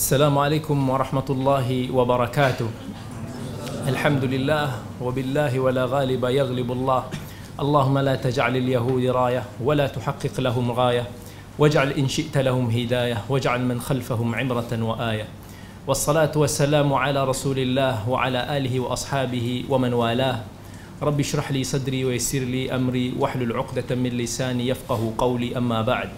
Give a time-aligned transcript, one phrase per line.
[0.00, 2.68] السلام عليكم ورحمة الله وبركاته.
[3.84, 7.02] الحمد لله وبالله ولا غالب يغلب الله.
[7.60, 11.04] اللهم لا تجعل اليهود راية ولا تحقق لهم غاية.
[11.58, 15.28] واجعل إن شئت لهم هداية واجعل من خلفهم عبرة وآية.
[15.86, 20.40] والصلاة والسلام على رسول الله وعلى آله وأصحابه ومن والاه.
[21.02, 26.08] رب اشرح لي صدري ويسر لي أمري واحلل عقدة من لساني يفقه قولي أما بعد.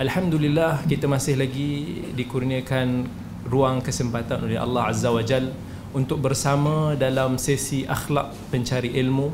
[0.00, 3.04] Alhamdulillah kita masih lagi dikurniakan
[3.44, 5.52] ruang kesempatan oleh Allah Azza wa Jal
[5.92, 9.28] untuk bersama dalam sesi akhlak pencari ilmu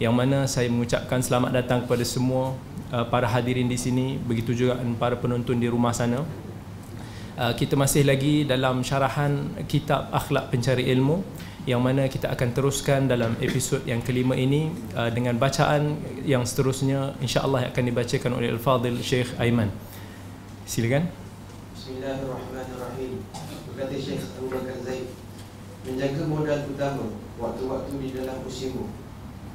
[0.00, 2.56] yang mana saya mengucapkan selamat datang kepada semua
[2.96, 6.24] uh, para hadirin di sini begitu juga para penonton di rumah sana
[7.36, 11.20] uh, kita masih lagi dalam syarahan kitab akhlak pencari ilmu
[11.68, 17.20] yang mana kita akan teruskan dalam episod yang kelima ini uh, dengan bacaan yang seterusnya
[17.20, 19.89] insya-Allah akan dibacakan oleh Al-Fadil Sheikh Aiman.
[20.68, 21.08] Silakan.
[21.72, 23.24] Bismillahirrahmanirrahim.
[23.72, 25.08] Berkata Syekh Abu Bakar Zaid,
[25.88, 27.06] menjaga modal utama
[27.40, 28.92] waktu-waktu di dalam usiamu.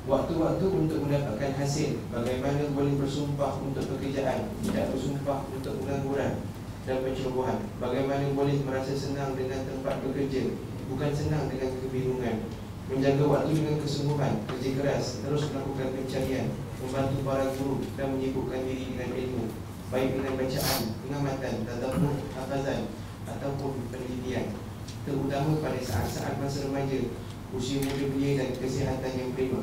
[0.10, 6.42] Waktu-waktu untuk mendapatkan hasil, bagaimana boleh bersumpah untuk pekerjaan, tidak bersumpah untuk pengangguran
[6.90, 7.58] dan pencerobohan.
[7.78, 10.58] Bagaimana boleh merasa senang dengan tempat bekerja,
[10.90, 12.50] bukan senang dengan kebingungan.
[12.86, 18.94] Menjaga waktu dengan kesungguhan, kerja keras, terus melakukan pencarian, membantu para guru dan menyibukkan diri
[18.94, 19.46] dengan ilmu
[19.94, 22.82] baik dengan bacaan, pengamatan, tadabbur, hafazan
[23.26, 24.58] ataupun penelitian.
[25.06, 27.14] Terutama pada saat-saat masa remaja
[27.54, 29.62] usia muda belia dan kesihatan yang prima.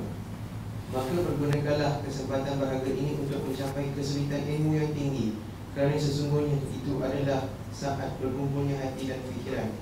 [0.93, 5.41] Maka pergunakanlah kesempatan berharga ini untuk mencapai kesulitan ilmu yang tinggi
[5.73, 9.73] kerana sesungguhnya itu adalah saat berkumpulnya hati dan fikiran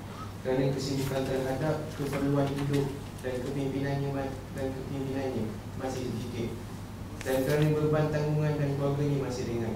[0.41, 4.09] kerana kesibukan terhadap keperluan hidup dan kepimpinannya
[4.55, 5.43] dan kepimpinannya
[5.75, 6.55] masih sedikit
[7.21, 9.75] dan kerana beban tanggungan dan keluarganya masih ringan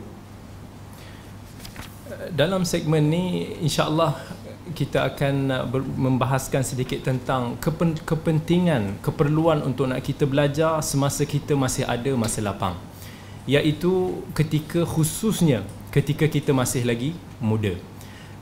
[2.33, 4.13] dalam segmen ni insya-Allah
[4.77, 5.65] kita akan
[5.97, 7.57] membahaskan sedikit tentang
[8.05, 12.77] kepentingan keperluan untuk nak kita belajar semasa kita masih ada masa lapang.
[13.45, 15.61] Iaitu ketika khususnya
[15.93, 17.77] ketika kita masih lagi muda.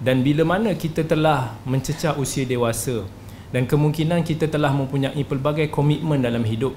[0.04, 3.08] Dan bila mana kita telah mencecah usia dewasa
[3.56, 6.76] dan kemungkinan kita telah mempunyai pelbagai komitmen dalam hidup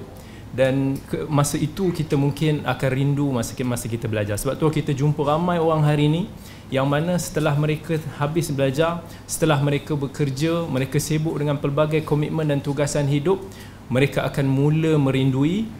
[0.55, 4.39] dan ke, masa itu kita mungkin akan rindu masa masa kita belajar.
[4.39, 6.23] Sebab tu kita jumpa ramai orang hari ini
[6.67, 12.59] yang mana setelah mereka habis belajar setelah mereka bekerja mereka sibuk dengan pelbagai komitmen dan
[12.59, 13.39] tugasan hidup
[13.87, 15.71] mereka akan mula merindui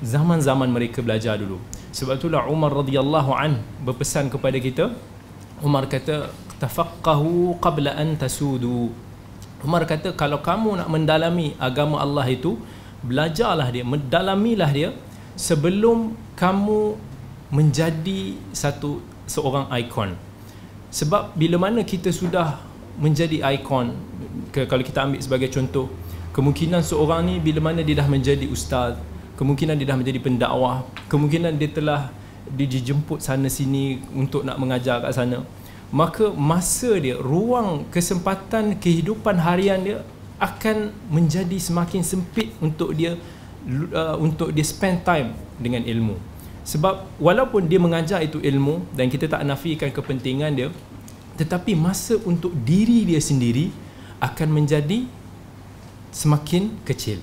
[0.00, 1.58] zaman-zaman mereka belajar dulu.
[1.90, 4.94] Sebab itulah Umar radhiyallahu an berpesan kepada kita.
[5.60, 6.30] Umar kata
[6.62, 8.94] tafaqqahu qabla an tasudu.
[9.60, 12.56] Umar kata kalau kamu nak mendalami agama Allah itu
[13.04, 14.90] belajarlah dia mendalamilah dia
[15.36, 16.96] sebelum kamu
[17.52, 20.18] menjadi satu seorang ikon.
[20.90, 22.58] Sebab bila mana kita sudah
[22.98, 23.94] menjadi ikon
[24.50, 25.86] kalau kita ambil sebagai contoh
[26.36, 28.98] kemungkinan seorang ni bila mana dia dah menjadi ustaz
[29.40, 32.12] kemungkinan dia dah menjadi pendakwah kemungkinan dia telah
[32.50, 35.46] dijemput sana sini untuk nak mengajar kat sana
[35.90, 39.98] maka masa dia ruang kesempatan kehidupan harian dia
[40.36, 43.16] akan menjadi semakin sempit untuk dia
[43.96, 46.16] uh, untuk dia spend time dengan ilmu
[46.70, 50.68] sebab walaupun dia mengajar itu ilmu dan kita tak nafikan kepentingan dia
[51.34, 53.74] tetapi masa untuk diri dia sendiri
[54.22, 55.08] akan menjadi
[56.14, 57.18] semakin kecil.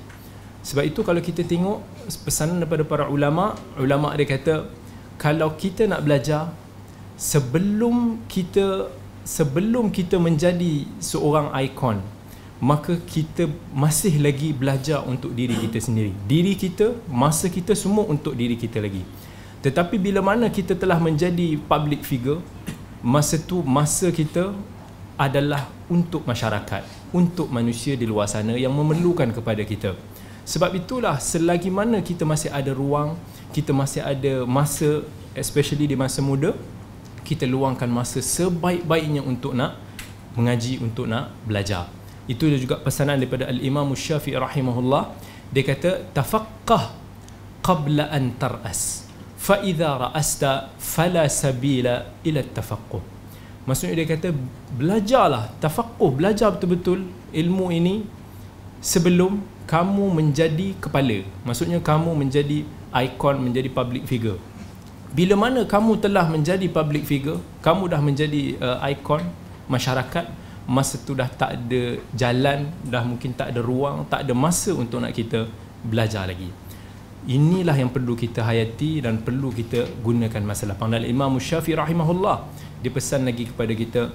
[0.68, 1.80] Sebab itu kalau kita tengok
[2.28, 4.68] pesanan daripada para ulama ulama dia kata
[5.16, 6.52] kalau kita nak belajar
[7.16, 8.92] sebelum kita
[9.24, 12.04] sebelum kita menjadi seorang ikon
[12.58, 16.12] maka kita masih lagi belajar untuk diri kita sendiri.
[16.26, 19.06] Diri kita masa kita semua untuk diri kita lagi
[19.68, 22.40] tetapi bila mana kita telah menjadi public figure,
[23.04, 24.56] masa tu masa kita
[25.20, 29.92] adalah untuk masyarakat, untuk manusia di luar sana yang memerlukan kepada kita.
[30.48, 33.20] Sebab itulah selagi mana kita masih ada ruang,
[33.52, 35.04] kita masih ada masa
[35.36, 36.56] especially di masa muda,
[37.28, 39.76] kita luangkan masa sebaik-baiknya untuk nak
[40.40, 41.92] mengaji, untuk nak belajar.
[42.24, 45.12] Itu juga pesanan daripada Al-Imam Syafi'i rahimahullah.
[45.52, 46.96] Dia kata tafaqqah
[47.60, 49.07] qabla an tar'as
[49.64, 53.04] idza ra'asta fala sabila ila tafaqquh
[53.64, 54.36] maksudnya dia kata
[54.76, 57.96] belajarlah tafaqquh belajar betul-betul ilmu ini
[58.84, 61.28] sebelum kamu menjadi kepala.
[61.44, 62.64] Maksudnya kamu menjadi
[62.96, 64.40] ikon menjadi public figure.
[65.12, 69.24] Bila mana kamu telah menjadi public figure kamu dah menjadi uh, ikon
[69.68, 70.28] masyarakat
[70.68, 75.00] masa tu dah tak ada jalan dah mungkin tak ada ruang tak ada masa untuk
[75.00, 75.48] nak kita
[75.80, 76.52] belajar lagi
[77.29, 82.37] inilah yang perlu kita hayati dan perlu kita gunakan masa lapang dan Imam Syafi'i rahimahullah
[82.83, 84.11] dia pesan lagi kepada kita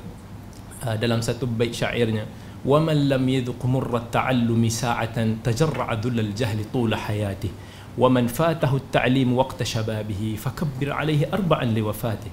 [0.84, 6.92] uh, dalam satu bait syairnya ومن لم يذق مر التعلم ساعة تجرع ذل الجهل طول
[6.96, 7.52] حياته
[7.98, 12.31] ومن فاته التعليم وقت شبابه فكبر عليه أربعا لوفاته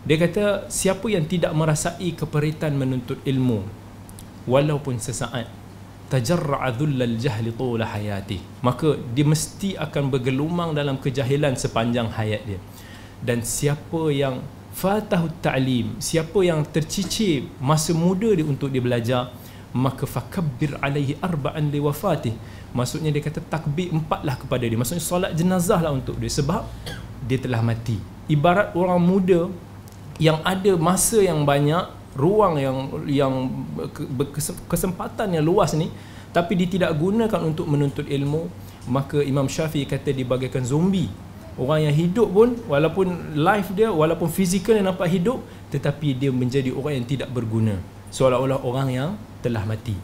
[0.00, 3.60] dia kata siapa yang tidak merasai keperitan menuntut ilmu
[4.48, 5.44] walaupun sesaat
[6.15, 8.39] tajarra'a dhullal jahli tula hayati.
[8.63, 12.59] Maka dia mesti akan bergelumang dalam kejahilan sepanjang hayat dia.
[13.19, 14.39] Dan siapa yang
[14.75, 19.31] fatahu ta'lim siapa yang tercicir masa muda dia untuk dia belajar
[19.71, 21.79] maka fakabbir alaihi arba'an li
[22.71, 24.79] maksudnya dia kata takbir empatlah kepada dia.
[24.79, 26.31] Maksudnya solat jenazah lah untuk dia.
[26.31, 26.63] Sebab
[27.27, 27.99] dia telah mati.
[28.31, 29.51] Ibarat orang muda
[30.15, 33.33] yang ada masa yang banyak ruang yang yang
[34.71, 35.91] kesempatan yang luas ni
[36.35, 38.51] tapi dia tidak gunakan untuk menuntut ilmu.
[38.91, 41.07] Maka Imam Syafi'i kata dibagaikan zombie.
[41.55, 45.39] Orang yang hidup pun walaupun life dia walaupun fizikal yang nampak hidup
[45.71, 47.79] tetapi dia menjadi orang yang tidak berguna.
[48.11, 49.09] Seolah-olah orang yang
[49.39, 49.95] telah mati.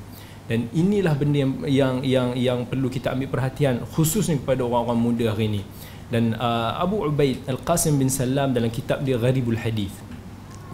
[0.47, 5.25] Dan inilah benda yang yang yang, yang perlu kita ambil perhatian khususnya kepada orang-orang muda
[5.35, 5.61] hari ini.
[6.07, 10.10] Dan uh, Abu Ubaid Al-Qasim bin Salam dalam kitab dia Gharibul Hadith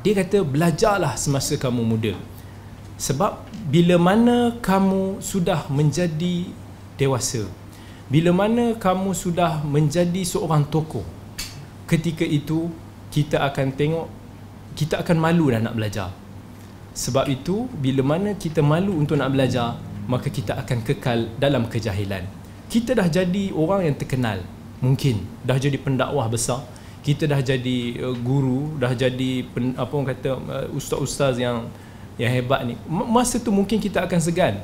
[0.05, 2.13] dia kata belajarlah semasa kamu muda.
[2.97, 6.49] Sebab bila mana kamu sudah menjadi
[6.97, 7.45] dewasa
[8.07, 11.03] bila mana kamu sudah menjadi seorang tokoh
[11.91, 12.71] ketika itu
[13.11, 14.07] kita akan tengok
[14.79, 16.09] kita akan malu dah nak belajar.
[16.95, 19.75] Sebab itu bila mana kita malu untuk nak belajar
[20.07, 22.23] maka kita akan kekal dalam kejahilan.
[22.71, 24.39] Kita dah jadi orang yang terkenal.
[24.79, 26.63] Mungkin dah jadi pendakwah besar
[27.05, 31.67] kita dah jadi uh, guru dah jadi pen, apa orang kata uh, ustaz-ustaz yang
[32.17, 32.73] yang hebat ni.
[32.89, 34.57] Masa tu mungkin kita akan segan.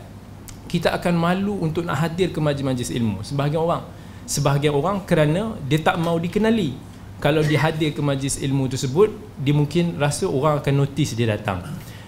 [0.66, 3.22] Kita akan malu untuk nak hadir ke majlis-majlis ilmu.
[3.22, 3.84] Sebahagian orang.
[4.26, 6.74] Sebahagian orang kerana dia tak mau dikenali.
[7.22, 11.62] Kalau dia hadir ke majlis ilmu tersebut dia mungkin rasa orang akan notice dia datang.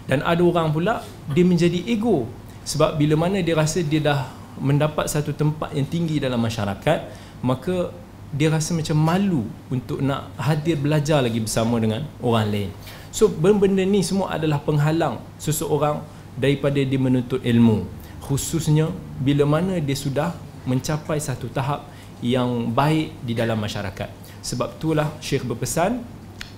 [0.09, 2.25] Dan ada orang pula dia menjadi ego.
[2.65, 6.99] Sebab bila mana dia rasa dia dah mendapat satu tempat yang tinggi dalam masyarakat
[7.43, 7.91] maka
[8.33, 12.69] dia rasa macam malu untuk nak hadir belajar lagi bersama dengan orang lain.
[13.13, 16.03] So benda-benda ni semua adalah penghalang seseorang
[16.35, 17.85] daripada dia menuntut ilmu.
[18.25, 18.89] Khususnya
[19.21, 20.35] bila mana dia sudah
[20.65, 21.85] mencapai satu tahap
[22.19, 24.09] yang baik di dalam masyarakat.
[24.41, 26.01] Sebab itulah Syekh berpesan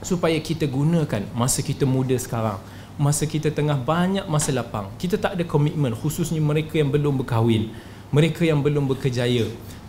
[0.01, 2.57] supaya kita gunakan masa kita muda sekarang.
[2.97, 7.69] Masa kita tengah banyak masa lapang kita tak ada komitmen khususnya mereka yang belum berkahwin
[8.09, 9.45] mereka yang belum berkejaya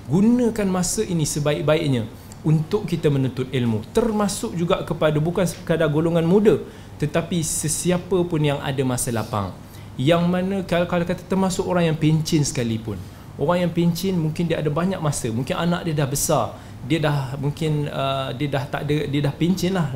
[0.08, 2.08] gunakan masa ini sebaik-baiknya
[2.40, 3.84] untuk kita menuntut ilmu.
[3.92, 6.58] Termasuk juga kepada bukan sekadar golongan muda
[6.98, 9.54] tetapi sesiapa pun yang ada masa lapang.
[9.94, 12.98] Yang mana kalau, kalau kata termasuk orang yang pencin sekalipun.
[13.38, 15.30] Orang yang pencin mungkin dia ada banyak masa.
[15.30, 16.46] Mungkin anak dia dah besar.
[16.86, 19.94] Dia dah mungkin uh, dia dah tak ada dia dah pincin lah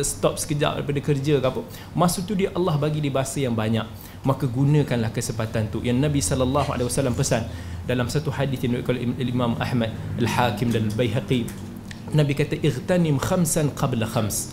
[0.00, 1.60] stop sekejap daripada kerja ke apa.
[1.92, 3.84] Masa tu dia Allah bagi dia bahasa yang banyak
[4.26, 5.78] maka gunakanlah kesempatan tu.
[5.86, 7.46] Yang Nabi sallallahu alaihi wasallam pesan
[7.86, 11.46] dalam satu hadis yang diriwayatkan Imam Ahmad Al-Hakim dan Al-Baihaqi.
[12.10, 14.50] Nabi kata igtanim khamsan qabla khams.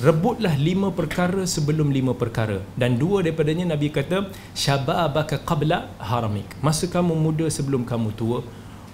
[0.00, 2.64] Rebutlah lima perkara sebelum lima perkara.
[2.80, 6.48] Dan dua daripadanya Nabi kata syababaka qabla haramik.
[6.64, 8.40] Masa kamu muda sebelum kamu tua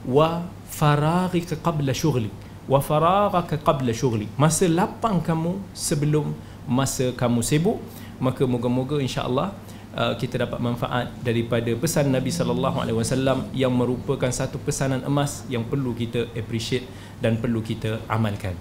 [0.02, 2.26] wa faraghika qabla syughli.
[2.66, 4.26] Wa faraghaka qabla syughli.
[4.34, 6.34] Masa lapang kamu sebelum
[6.66, 7.78] masa kamu sibuk
[8.18, 9.54] maka moga-moga insya-Allah
[9.96, 15.42] uh, kita dapat manfaat daripada pesan Nabi sallallahu alaihi wasallam yang merupakan satu pesanan emas
[15.48, 16.84] yang perlu kita appreciate
[17.18, 18.54] dan perlu kita amalkan.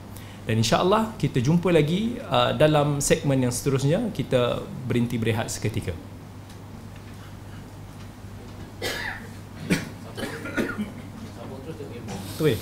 [0.46, 5.92] Dan insya-Allah kita jumpa lagi uh, dalam segmen yang seterusnya kita berhenti berehat seketika.
[12.36, 12.60] Tu eh.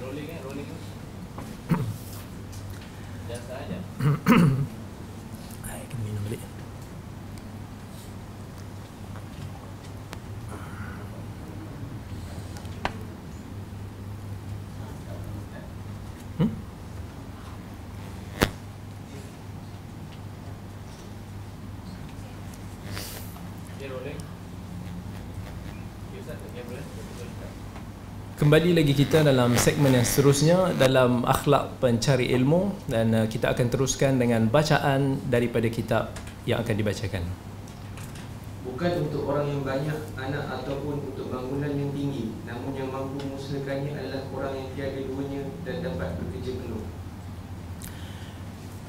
[0.00, 0.68] rolling eh, rolling.
[3.28, 3.78] Biasa aja.
[28.44, 33.72] Kembali lagi kita dalam segmen yang seterusnya dalam akhlak pencari ilmu dan uh, kita akan
[33.72, 36.12] teruskan dengan bacaan daripada kitab
[36.44, 37.24] yang akan dibacakan.
[38.68, 43.96] Bukan untuk orang yang banyak anak ataupun untuk bangunan yang tinggi, namun yang mampu mengusahakannya
[43.96, 46.84] adalah orang yang tiada duanya dan dapat bekerja penuh.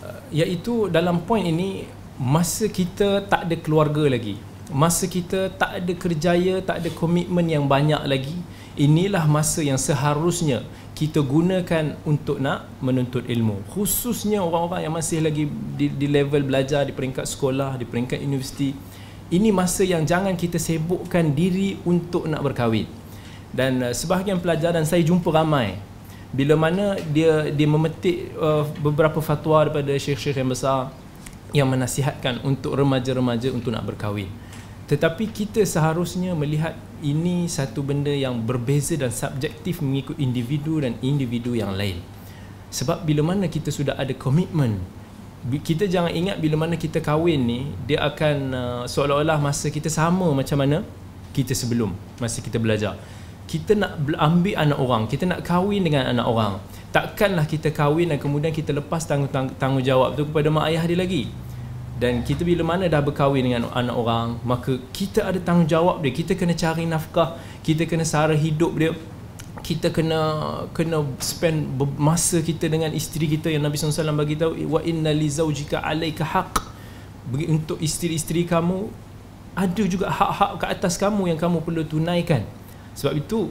[0.04, 1.88] Uh, iaitu dalam poin ini
[2.20, 4.36] masa kita tak ada keluarga lagi,
[4.68, 8.36] masa kita tak ada kerjaya, tak ada komitmen yang banyak lagi,
[8.76, 10.64] inilah masa yang seharusnya
[10.96, 13.64] kita gunakan untuk nak menuntut ilmu.
[13.76, 18.72] Khususnya orang-orang yang masih lagi di, di level belajar di peringkat sekolah di peringkat universiti
[19.34, 22.86] ini masa yang jangan kita sibukkan diri untuk nak berkahwin.
[23.50, 25.82] Dan uh, sebahagian pelajar dan saya jumpa ramai.
[26.36, 30.92] Bila mana dia dia memetik uh, beberapa fatwa daripada syekh-syekh yang besar
[31.56, 34.28] yang menasihatkan untuk remaja-remaja untuk nak berkahwin.
[34.86, 41.54] Tetapi kita seharusnya melihat ini satu benda yang berbeza dan subjektif mengikut individu dan individu
[41.54, 42.02] yang lain.
[42.74, 44.82] Sebab bila mana kita sudah ada komitmen,
[45.62, 50.34] kita jangan ingat bila mana kita kahwin ni, dia akan uh, seolah-olah masa kita sama
[50.34, 50.82] macam mana
[51.30, 52.98] kita sebelum, masa kita belajar.
[53.46, 56.54] Kita nak ambil anak orang, kita nak kahwin dengan anak orang.
[56.90, 59.06] Takkanlah kita kahwin dan kemudian kita lepas
[59.62, 61.45] tanggungjawab tu kepada mak ayah dia lagi
[61.96, 66.12] dan kita bila mana dah berkahwin dengan anak orang maka kita ada tanggungjawab dia.
[66.12, 68.92] Kita kena cari nafkah kita kena sara hidup dia.
[69.64, 70.22] Kita kena
[70.76, 75.32] kena spend masa kita dengan isteri kita yang Nabi SAW bagi tahu wa inna li
[75.32, 76.68] zawjika alayka haq.
[77.32, 78.92] Untuk isteri-isteri kamu
[79.56, 82.44] ada juga hak-hak ke atas kamu yang kamu perlu tunaikan.
[82.94, 83.50] Sebab itu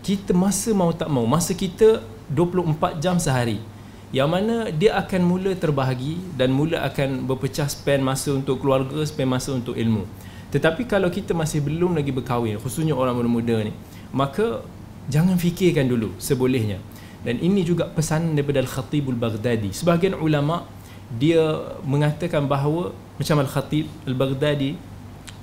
[0.00, 2.00] kita masa mau tak mau masa kita
[2.32, 3.75] 24 jam sehari
[4.16, 9.28] yang mana dia akan mula terbahagi dan mula akan berpecah spend masa untuk keluarga, spend
[9.28, 10.08] masa untuk ilmu.
[10.48, 13.76] Tetapi kalau kita masih belum lagi berkahwin, khususnya orang muda-muda ni,
[14.16, 14.64] maka
[15.12, 16.80] jangan fikirkan dulu sebolehnya.
[17.28, 19.76] Dan ini juga pesanan daripada Al-Khatib Al-Baghdadi.
[19.76, 20.64] Sebahagian ulama
[21.12, 24.80] dia mengatakan bahawa macam Al-Khatib Al-Baghdadi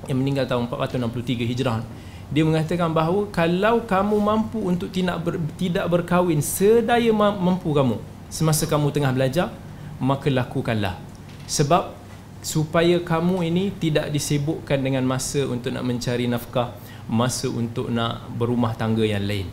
[0.10, 1.86] yang meninggal tahun 463 Hijrah
[2.34, 8.02] dia mengatakan bahawa kalau kamu mampu untuk tidak ber, tidak berkahwin sedaya mampu kamu
[8.34, 9.54] semasa kamu tengah belajar
[10.02, 10.98] maka lakukanlah.
[11.46, 11.94] Sebab
[12.42, 16.74] supaya kamu ini tidak disibukkan dengan masa untuk nak mencari nafkah
[17.06, 19.48] masa untuk nak berumah tangga yang lain.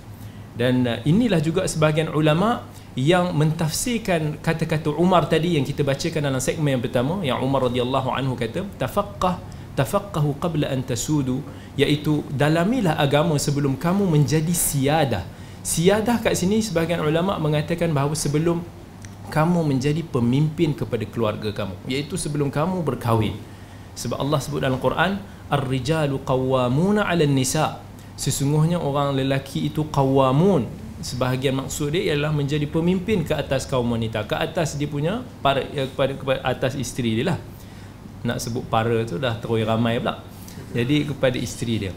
[0.56, 2.64] Dan uh, inilah juga sebahagian ulama
[2.98, 8.10] yang mentafsirkan kata-kata Umar tadi yang kita bacakan dalam segmen yang pertama yang Umar radhiyallahu
[8.10, 9.38] anhu kata tafaqqah
[9.78, 11.38] tafaqqahu qabla an tasudu
[11.78, 15.22] iaitu dalamilah agama sebelum kamu menjadi siadah
[15.60, 18.64] Siadah kat sini sebahagian ulama mengatakan bahawa sebelum
[19.28, 23.36] kamu menjadi pemimpin kepada keluarga kamu iaitu sebelum kamu berkahwin.
[23.92, 25.20] Sebab Allah sebut dalam Quran
[25.52, 27.84] ar-rijalu qawwamuna 'alan nisa.
[28.16, 30.64] Sesungguhnya orang lelaki itu qawwamun.
[31.00, 35.64] Sebahagian maksud dia ialah menjadi pemimpin ke atas kaum wanita, ke atas dia punya para
[35.64, 37.38] ya, kepada, kepada atas isteri dia lah.
[38.24, 40.20] Nak sebut para tu dah terus ramai pula.
[40.76, 41.92] Jadi kepada isteri dia.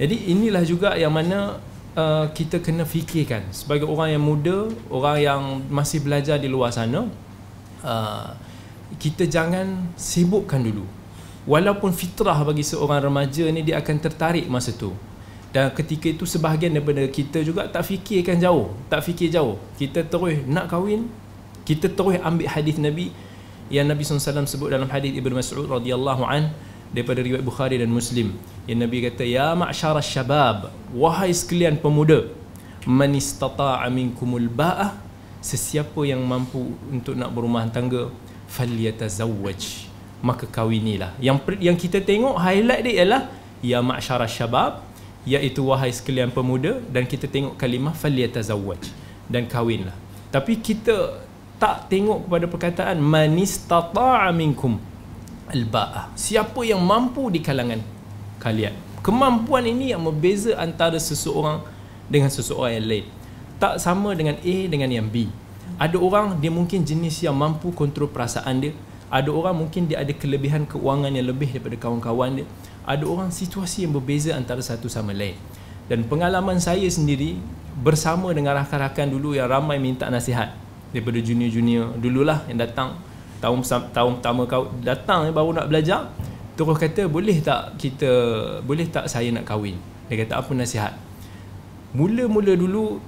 [0.00, 5.40] Jadi inilah juga yang mana Uh, kita kena fikirkan sebagai orang yang muda, orang yang
[5.66, 7.10] masih belajar di luar sana,
[7.82, 8.30] uh,
[8.94, 10.86] kita jangan sibukkan dulu.
[11.50, 14.94] Walaupun fitrah bagi seorang remaja ni dia akan tertarik masa tu.
[15.50, 19.58] Dan ketika itu sebahagian daripada kita juga tak fikirkan jauh, tak fikir jauh.
[19.74, 21.10] Kita terus nak kahwin,
[21.66, 23.10] kita terus ambil hadis Nabi
[23.66, 26.54] yang Nabi SAW sebut dalam hadis Ibn Mas'ud radhiyallahu an
[26.90, 28.34] daripada riwayat Bukhari dan Muslim.
[28.66, 32.30] Yang Nabi kata ya ma'syara syabab wahai sekalian pemuda
[32.86, 34.96] man istata'a minkumul ba'ah
[35.40, 38.10] sesiapa yang mampu untuk nak berumah tangga
[38.50, 39.88] falyatazawwaj.
[40.20, 43.22] Maka kahwinilah yang yang kita tengok highlight dia ialah
[43.64, 44.84] ya ma'syara syabab
[45.28, 48.88] iaitu wahai sekalian pemuda dan kita tengok kalimah falyatazawwaj
[49.28, 49.92] dan kahwinlah
[50.32, 51.20] tapi kita
[51.60, 54.80] tak tengok kepada perkataan man istata'a minkum
[55.50, 57.82] al-ba'ah siapa yang mampu di kalangan
[58.40, 58.72] kalian.
[59.00, 61.64] Kemampuan ini yang berbeza antara seseorang
[62.08, 63.06] dengan seseorang yang lain.
[63.60, 65.28] Tak sama dengan A dengan yang B.
[65.80, 68.72] Ada orang dia mungkin jenis yang mampu kontrol perasaan dia.
[69.08, 72.46] Ada orang mungkin dia ada kelebihan keuangan yang lebih daripada kawan-kawan dia.
[72.84, 75.36] Ada orang situasi yang berbeza antara satu sama lain.
[75.88, 77.40] Dan pengalaman saya sendiri
[77.80, 80.52] bersama dengan rakan-rakan dulu yang ramai minta nasihat
[80.92, 82.98] daripada junior-junior dululah yang datang
[83.40, 86.12] tahun tahun pertama kau datang baru nak belajar
[86.54, 88.10] terus kata boleh tak kita
[88.60, 89.80] boleh tak saya nak kahwin?
[90.06, 90.92] Dia kata apa nasihat?
[91.96, 93.00] Mula-mula dulu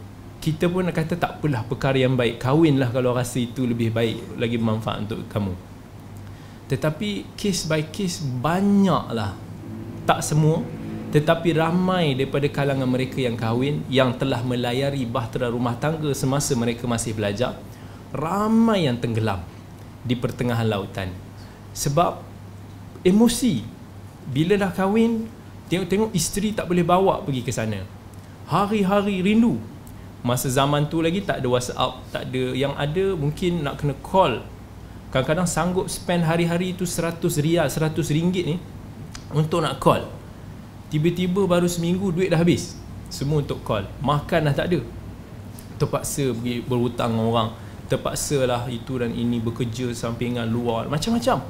[0.43, 4.41] kita pun nak kata tak apalah perkara yang baik kahwinlah kalau rasa itu lebih baik
[4.41, 5.55] lagi bermanfaat untuk kamu.
[6.73, 9.37] Tetapi case by case banyaklah.
[10.03, 10.65] Tak semua
[11.13, 16.89] tetapi ramai daripada kalangan mereka yang kahwin yang telah melayari bahtera rumah tangga semasa mereka
[16.89, 17.53] masih belajar
[18.17, 19.45] ramai yang tenggelam
[20.03, 21.15] di pertengahan lautan.
[21.73, 22.21] Sebab
[23.07, 23.65] emosi
[24.29, 25.27] bila dah kahwin
[25.67, 27.83] tengok-tengok isteri tak boleh bawa pergi ke sana.
[28.47, 29.59] Hari-hari rindu.
[30.23, 34.47] Masa zaman tu lagi tak ada whatsapp tak ada yang ada mungkin nak kena call.
[35.11, 38.57] Kadang-kadang sanggup spend hari-hari tu 100 rial 100 ringgit ni
[39.35, 40.07] untuk nak call.
[40.93, 42.77] Tiba-tiba baru seminggu duit dah habis.
[43.11, 43.89] Semua untuk call.
[44.05, 44.81] Makan dah tak ada.
[45.81, 47.49] Terpaksa pergi berhutang dengan orang
[47.93, 51.45] terpaksa lah itu dan ini bekerja sampingan luar macam-macam.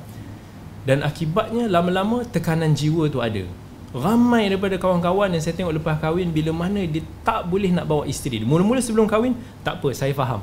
[0.83, 3.47] Dan akibatnya lama-lama tekanan jiwa tu ada.
[3.95, 8.09] Ramai daripada kawan-kawan yang saya tengok lepas kahwin bila mana dia tak boleh nak bawa
[8.09, 10.43] isteri mula-mula sebelum kahwin tak apa saya faham.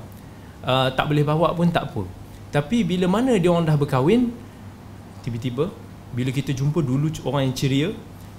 [0.64, 2.08] Uh, tak boleh bawa pun tak apa.
[2.56, 4.32] Tapi bila mana dia orang dah berkahwin
[5.26, 5.68] tiba-tiba
[6.16, 7.90] bila kita jumpa dulu orang yang ceria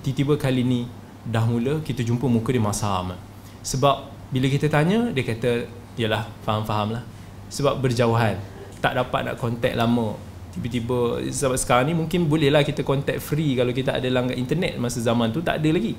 [0.01, 0.81] tiba-tiba kali ni
[1.27, 3.13] dah mula kita jumpa muka dia masam.
[3.61, 7.05] Sebab bila kita tanya dia kata yalah faham-faham lah
[7.51, 8.39] sebab berjauhan.
[8.81, 10.17] Tak dapat nak kontak lama.
[10.55, 15.03] Tiba-tiba sebab sekarang ni mungkin bolehlah kita kontak free kalau kita ada langgan internet masa
[15.03, 15.99] zaman tu tak ada lagi.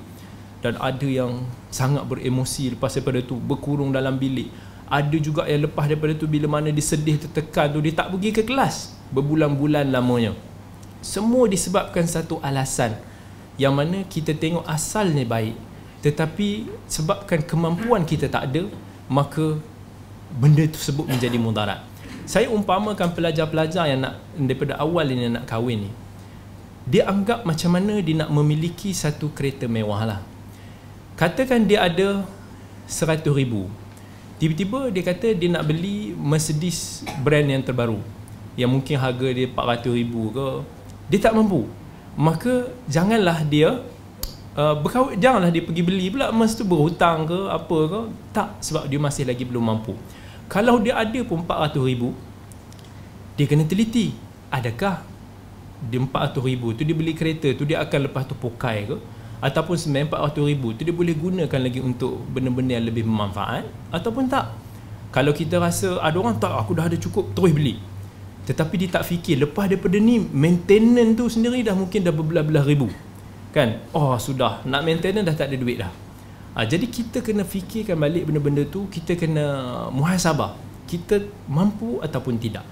[0.64, 4.50] Dan ada yang sangat beremosi lepas daripada tu berkurung dalam bilik.
[4.92, 8.30] Ada juga yang lepas daripada tu bila mana dia sedih tertekan tu dia tak pergi
[8.34, 10.34] ke kelas berbulan-bulan lamanya.
[11.04, 12.94] Semua disebabkan satu alasan
[13.60, 15.56] yang mana kita tengok asalnya baik
[16.02, 18.66] tetapi sebabkan kemampuan kita tak ada
[19.06, 19.60] maka
[20.36, 21.84] benda tersebut menjadi mudarat.
[22.24, 25.90] Saya umpamakan pelajar-pelajar yang nak daripada awal ini nak kahwin ni
[26.86, 30.20] dia anggap macam mana dia nak memiliki satu kereta mewah lah.
[31.14, 32.26] Katakan dia ada
[32.90, 33.70] seratus ribu.
[34.42, 38.02] Tiba-tiba dia kata dia nak beli Mercedes brand yang terbaru
[38.58, 40.48] yang mungkin harga dia 400 ribu ke.
[41.06, 41.70] Dia tak mampu.
[42.18, 43.80] Maka janganlah dia
[44.58, 48.00] uh, berkahwin janganlah dia pergi beli pula masa tu berhutang ke apa ke.
[48.34, 49.94] Tak sebab dia masih lagi belum mampu
[50.52, 52.12] kalau dia ada pun 400 ribu
[53.40, 54.12] dia kena teliti
[54.52, 55.00] adakah
[55.88, 59.00] dia 400 ribu tu dia beli kereta tu dia akan lepas tu pokai ke?
[59.42, 64.28] Ataupun semen 400 ribu tu dia boleh gunakan lagi untuk benda-benda yang lebih bermanfaat ataupun
[64.28, 64.52] tak?
[65.08, 67.80] Kalau kita rasa ada orang tak aku dah ada cukup terus beli.
[68.44, 72.92] Tetapi dia tak fikir lepas daripada ni maintenance tu sendiri dah mungkin dah berbelah-belah ribu.
[73.56, 73.82] Kan?
[73.96, 76.11] Oh sudah nak maintenance dah tak ada duit dah
[76.52, 79.46] Ha, jadi kita kena fikirkan balik benda-benda tu, kita kena
[79.88, 80.52] muhasabah.
[80.84, 81.16] Kita
[81.48, 82.66] mampu ataupun tidak.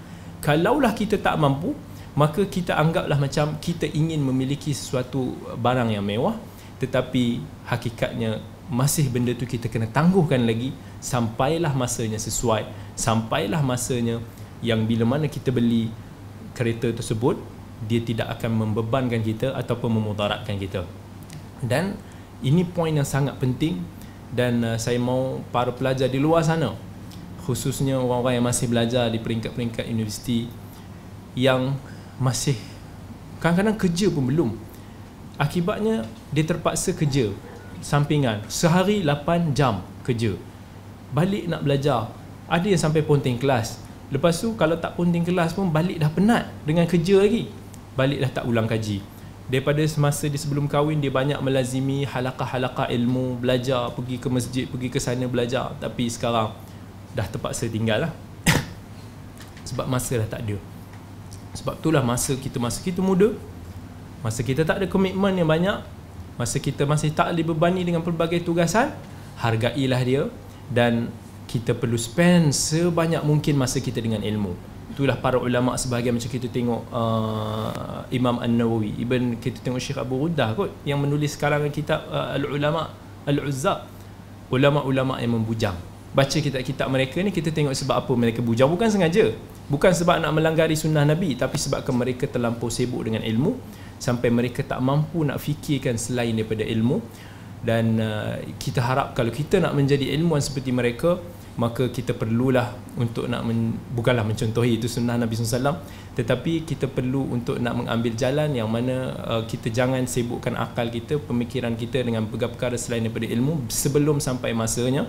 [0.44, 1.72] Kalaulah kita tak mampu,
[2.12, 6.36] maka kita anggaplah macam kita ingin memiliki sesuatu barang yang mewah,
[6.76, 14.20] tetapi hakikatnya masih benda tu kita kena tangguhkan lagi sampailah masanya sesuai, sampailah masanya
[14.60, 15.88] yang bila mana kita beli
[16.52, 17.40] kereta tersebut,
[17.88, 20.84] dia tidak akan membebankan kita ataupun memudaratkan kita.
[21.64, 21.96] Dan
[22.40, 23.80] ini poin yang sangat penting
[24.32, 26.72] dan uh, saya mau para pelajar di luar sana
[27.44, 30.48] khususnya orang-orang yang masih belajar di peringkat-peringkat universiti
[31.36, 31.76] yang
[32.20, 32.56] masih
[33.40, 34.50] kadang-kadang kerja pun belum.
[35.40, 37.32] Akibatnya dia terpaksa kerja
[37.80, 38.44] sampingan.
[38.52, 40.36] Sehari 8 jam kerja.
[41.16, 42.12] Balik nak belajar.
[42.44, 43.80] Ada yang sampai ponting kelas.
[44.12, 47.48] Lepas tu kalau tak ponting kelas pun balik dah penat dengan kerja lagi.
[47.96, 49.19] Balik dah tak ulang kaji
[49.50, 54.88] daripada semasa dia sebelum kahwin dia banyak melazimi halaqah-halaqah ilmu belajar pergi ke masjid pergi
[54.88, 55.74] ke sana belajar.
[55.82, 56.54] Tapi sekarang
[57.18, 58.12] dah terpaksa tinggal lah.
[59.68, 60.56] Sebab masa dah tak ada.
[61.58, 63.34] Sebab itulah masa kita masa kita muda.
[64.22, 65.82] Masa kita tak ada komitmen yang banyak.
[66.38, 68.94] Masa kita masih tak dibebani dengan pelbagai tugasan
[69.42, 70.22] hargailah dia.
[70.70, 71.10] Dan
[71.50, 76.50] kita perlu spend sebanyak mungkin masa kita dengan ilmu itulah para ulama sebahagian macam kita
[76.50, 78.98] tengok uh, Imam An-Nawawi.
[78.98, 82.90] Even kita tengok Syekh Abu Ruddah kot yang menulis sekarang kitab uh, Al-Ulama
[83.24, 83.86] Al-Uzza.
[84.50, 85.78] Ulama-ulama yang membujang.
[86.10, 88.66] Baca kitab-kitab mereka ni kita tengok sebab apa mereka bujang.
[88.66, 89.30] Bukan sengaja.
[89.70, 93.54] Bukan sebab nak melanggari sunnah Nabi tapi sebabkan mereka terlampau sibuk dengan ilmu
[94.02, 96.98] sampai mereka tak mampu nak fikirkan selain daripada ilmu.
[97.62, 101.22] Dan uh, kita harap kalau kita nak menjadi ilmuwan seperti mereka
[101.60, 105.76] maka kita perlulah untuk nak men, bukanlah mencontohi itu sunnah Nabi SAW
[106.16, 111.20] tetapi kita perlu untuk nak mengambil jalan yang mana uh, kita jangan sibukkan akal kita
[111.20, 115.06] pemikiran kita dengan perkara-perkara selain daripada ilmu sebelum sampai masanya.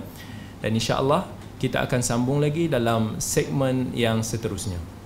[0.61, 1.25] Dan insya-Allah
[1.57, 5.00] kita akan sambung lagi dalam segmen yang seterusnya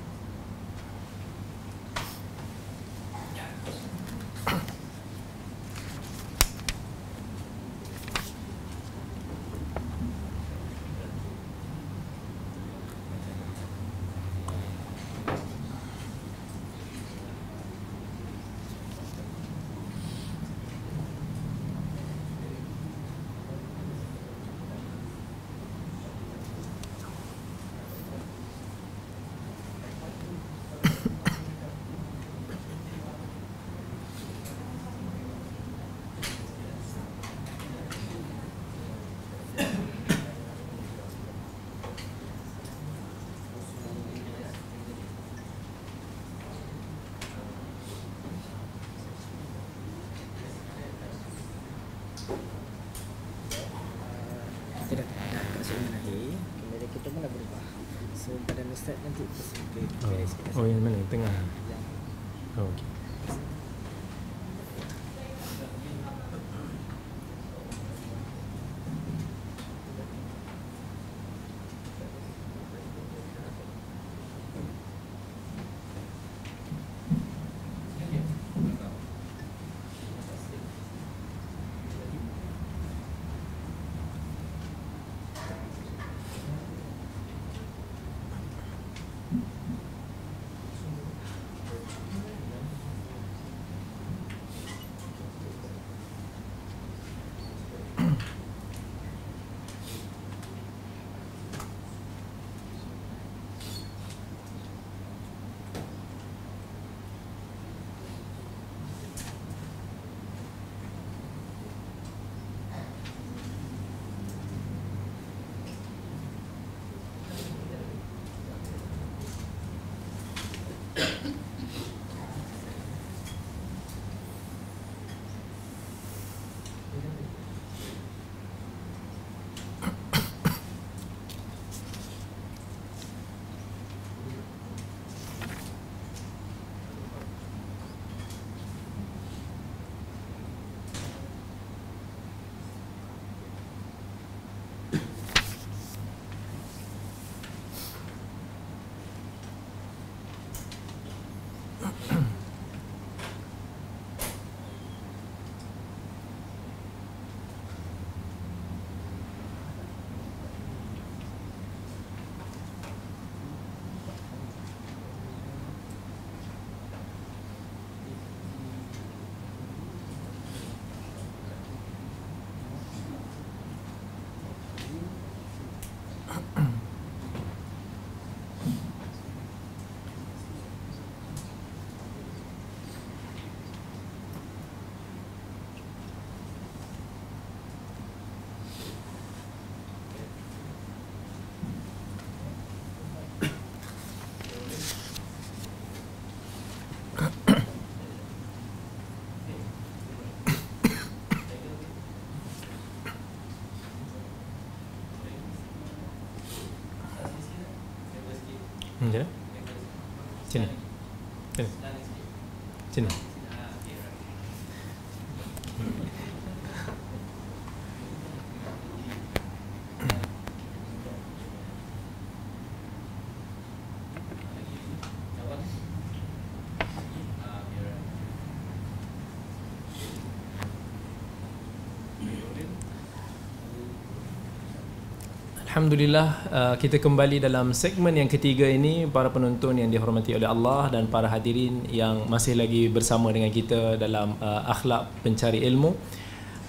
[235.75, 240.87] Alhamdulillah uh, kita kembali dalam segmen yang ketiga ini para penonton yang dihormati oleh Allah
[240.87, 245.91] dan para hadirin yang masih lagi bersama dengan kita dalam uh, akhlak pencari ilmu.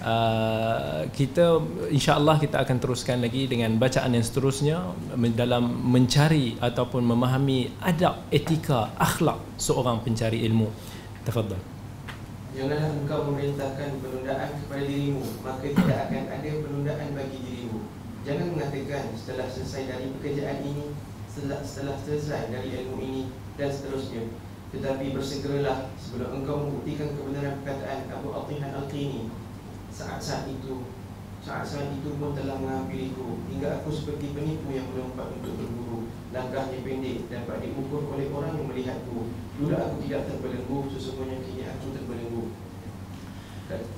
[0.03, 1.55] Uh, kita
[1.87, 4.91] insya-Allah kita akan teruskan lagi dengan bacaan yang seterusnya
[5.39, 10.67] dalam mencari ataupun memahami adab etika akhlak seorang pencari ilmu.
[11.23, 11.63] Tafadhal.
[12.51, 17.76] Janganlah engkau memerintahkan penundaan kepada dirimu maka tidak akan ada penundaan bagi dirimu
[18.27, 20.91] Jangan mengatakan setelah selesai dari pekerjaan ini
[21.31, 24.27] setelah, setelah selesai dari ilmu ini dan seterusnya.
[24.67, 29.31] Tetapi bersegeralah sebelum engkau membuktikan kebenaran perkataan Abu Atihan Al-Qini
[29.87, 30.83] Saat-saat itu
[31.39, 36.11] Saat-saat itu pun telah mengambiliku Hingga aku seperti penipu yang melompat untuk berburu.
[36.35, 39.31] Langkahnya pendek dapat diukur oleh orang yang melihatku.
[39.55, 42.06] Dulu aku tidak terbelenggu Sesungguhnya kini aku terbelenggu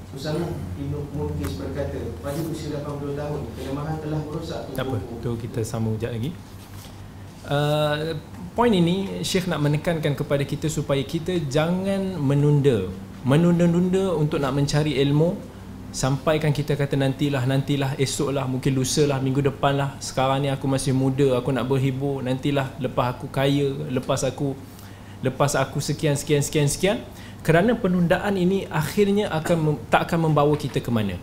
[0.10, 0.50] Usama
[0.82, 4.78] Ibn Munkis berkata Pada usia 80 tahun Kelemahan telah merosak tubuhku.
[4.78, 6.32] Tak apa, tu kita sambung sekejap lagi.
[7.46, 8.18] Uh,
[8.58, 12.90] Poin ini Syekh nak menekankan kepada kita Supaya kita jangan menunda.
[13.22, 15.38] Menunda-nunda untuk nak mencari ilmu
[15.94, 20.50] Sampaikan kita kata nantilah Nantilah esok lah Mungkin lusa lah Minggu depan lah Sekarang ni
[20.50, 22.26] aku masih muda Aku nak berhibur.
[22.26, 24.58] Nantilah lepas aku kaya Lepas aku
[25.22, 26.98] Lepas aku sekian sekian sekian sekian
[27.42, 31.16] kerana penundaan ini akhirnya akan tak akan membawa kita ke mana.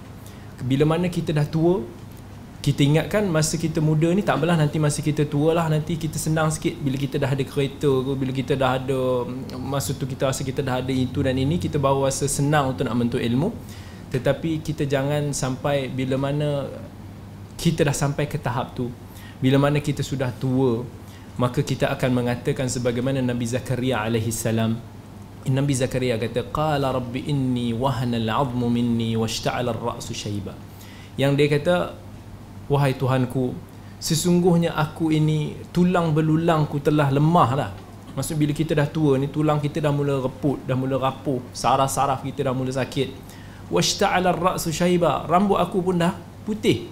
[0.64, 1.84] Bila mana kita dah tua
[2.64, 6.18] kita ingatkan masa kita muda ni tak apalah nanti masa kita tua lah nanti kita
[6.18, 6.74] senang sikit.
[6.80, 9.00] Bila kita dah ada kereta ke bila kita dah ada
[9.54, 12.88] masa tu kita rasa kita dah ada itu dan ini kita baru rasa senang untuk
[12.88, 13.54] nak menuntut ilmu.
[14.10, 16.66] Tetapi kita jangan sampai bila mana
[17.54, 18.92] kita dah sampai ke tahap tu
[19.40, 20.84] bila mana kita sudah tua
[21.36, 24.80] maka kita akan mengatakan sebagaimana Nabi Zakaria alaihi salam
[25.46, 30.54] Nabi Zakaria kata qala rabbi inni wahana al-'azmu minni washta'ala ar-ra'su shayba.
[31.14, 31.74] Yang dia kata
[32.66, 33.54] wahai Tuhanku
[34.02, 37.70] sesungguhnya aku ini tulang belulangku telah lemah lah.
[38.16, 42.26] Maksud bila kita dah tua ni tulang kita dah mula reput dah mula rapuh saraf-saraf
[42.26, 43.08] kita dah mula sakit.
[43.70, 45.30] Washta'ala ar-ra'su shayba.
[45.30, 46.90] Rambut aku pun dah putih.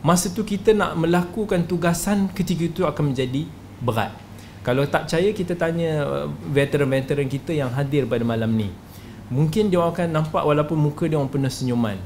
[0.00, 3.44] Masa tu kita nak melakukan tugasan ketika itu akan menjadi
[3.84, 4.29] berat
[4.60, 8.68] kalau tak percaya kita tanya uh, veteran-veteran kita yang hadir pada malam ni.
[9.32, 11.96] Mungkin dia akan nampak walaupun muka dia orang penuh senyuman.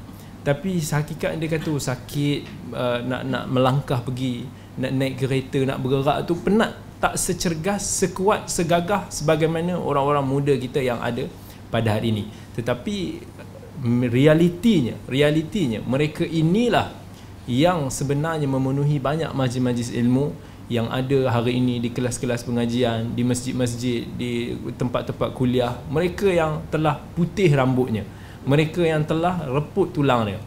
[0.44, 4.44] Tapi hakikat dia kata oh, sakit uh, nak nak melangkah pergi
[4.76, 6.76] nak naik kereta nak bergerak tu penat.
[7.02, 11.26] Tak secergas sekuat segagah sebagaimana orang-orang muda kita yang ada
[11.68, 12.24] pada hari ini.
[12.54, 12.96] Tetapi
[14.08, 16.94] realitinya realitinya mereka inilah
[17.44, 20.32] yang sebenarnya memenuhi banyak majlis-majlis ilmu
[20.72, 26.96] yang ada hari ini di kelas-kelas pengajian, di masjid-masjid, di tempat-tempat kuliah, mereka yang telah
[27.12, 28.08] putih rambutnya,
[28.48, 30.40] mereka yang telah reput tulangnya.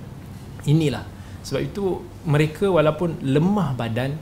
[0.65, 1.05] Inilah.
[1.45, 4.19] Sebab itu mereka walaupun lemah badan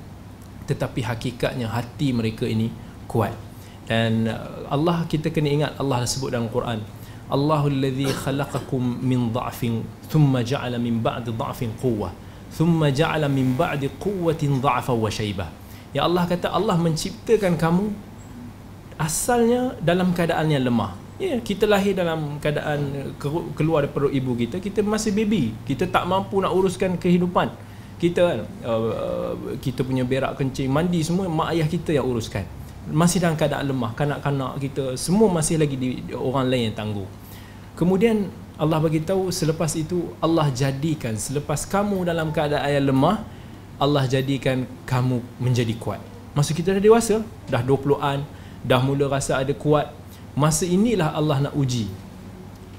[0.69, 2.69] tetapi hakikatnya hati mereka ini
[3.09, 3.33] kuat.
[3.85, 6.81] Dan uh, Allah kita kena ingat Allah sebut dalam Quran.
[7.25, 12.13] Allahul ladzi khalaqakum min dha'fin thumma ja'ala min ba'di dha'fin quwwah
[12.53, 15.49] thumma ja'ala min ba'di quwwatin dha'fa wa shaybah
[15.95, 17.87] Ya Allah kata Allah menciptakan kamu
[18.99, 20.91] asalnya dalam keadaan yang lemah.
[21.15, 23.15] Ya, kita lahir dalam keadaan
[23.55, 25.55] keluar dari perut ibu kita, kita masih baby.
[25.63, 27.47] Kita tak mampu nak uruskan kehidupan.
[27.95, 32.43] Kita kan uh, kita punya berak kencing, mandi semua mak ayah kita yang uruskan.
[32.91, 37.07] Masih dalam keadaan lemah, kanak-kanak kita semua masih lagi di orang lain yang tangguh.
[37.79, 38.27] Kemudian
[38.59, 43.23] Allah bagi tahu selepas itu Allah jadikan selepas kamu dalam keadaan yang lemah,
[43.75, 45.99] Allah jadikan kamu menjadi kuat.
[46.31, 48.23] Masa kita dah dewasa, dah 20-an,
[48.63, 49.91] dah mula rasa ada kuat,
[50.35, 51.87] masa inilah Allah nak uji.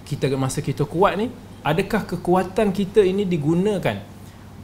[0.04, 1.32] Kita masa kita kuat ni,
[1.64, 4.00] adakah kekuatan kita ini digunakan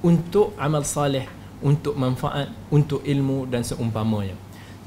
[0.05, 1.25] untuk amal saleh,
[1.63, 4.37] untuk manfaat, untuk ilmu dan seumpamanya.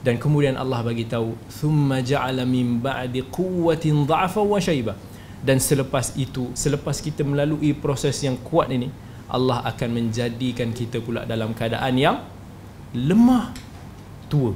[0.05, 4.93] Dan kemudian Allah bagi tahu, "Thumma ja'ala min ba'di quwwatin dha'fa wa shayba."
[5.41, 8.93] Dan selepas itu, selepas kita melalui proses yang kuat ini,
[9.25, 12.21] Allah akan menjadikan kita pula dalam keadaan yang
[12.93, 13.51] lemah
[14.29, 14.53] tua.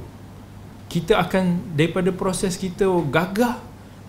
[0.90, 3.58] Kita akan daripada proses kita gagah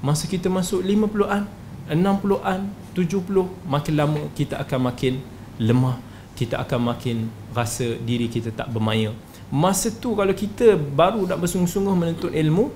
[0.01, 1.45] masa kita masuk 50-an
[1.91, 2.59] 60-an
[2.97, 3.21] 70
[3.69, 5.21] makin lama kita akan makin
[5.61, 5.97] lemah.
[6.37, 9.13] Kita akan makin rasa diri kita tak bermaya.
[9.53, 12.71] Masa tu kalau kita baru nak bersungguh-sungguh menuntut ilmu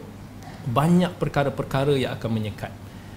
[0.70, 2.70] banyak perkara-perkara yang akan menyekat.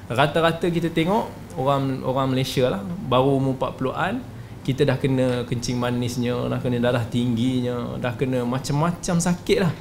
[0.09, 1.29] Rata-rata kita tengok
[1.61, 4.38] orang orang Malaysia lah baru umur 40-an
[4.69, 9.73] kita dah kena kencing manisnya, dah kena darah tingginya, dah kena macam-macam sakit lah.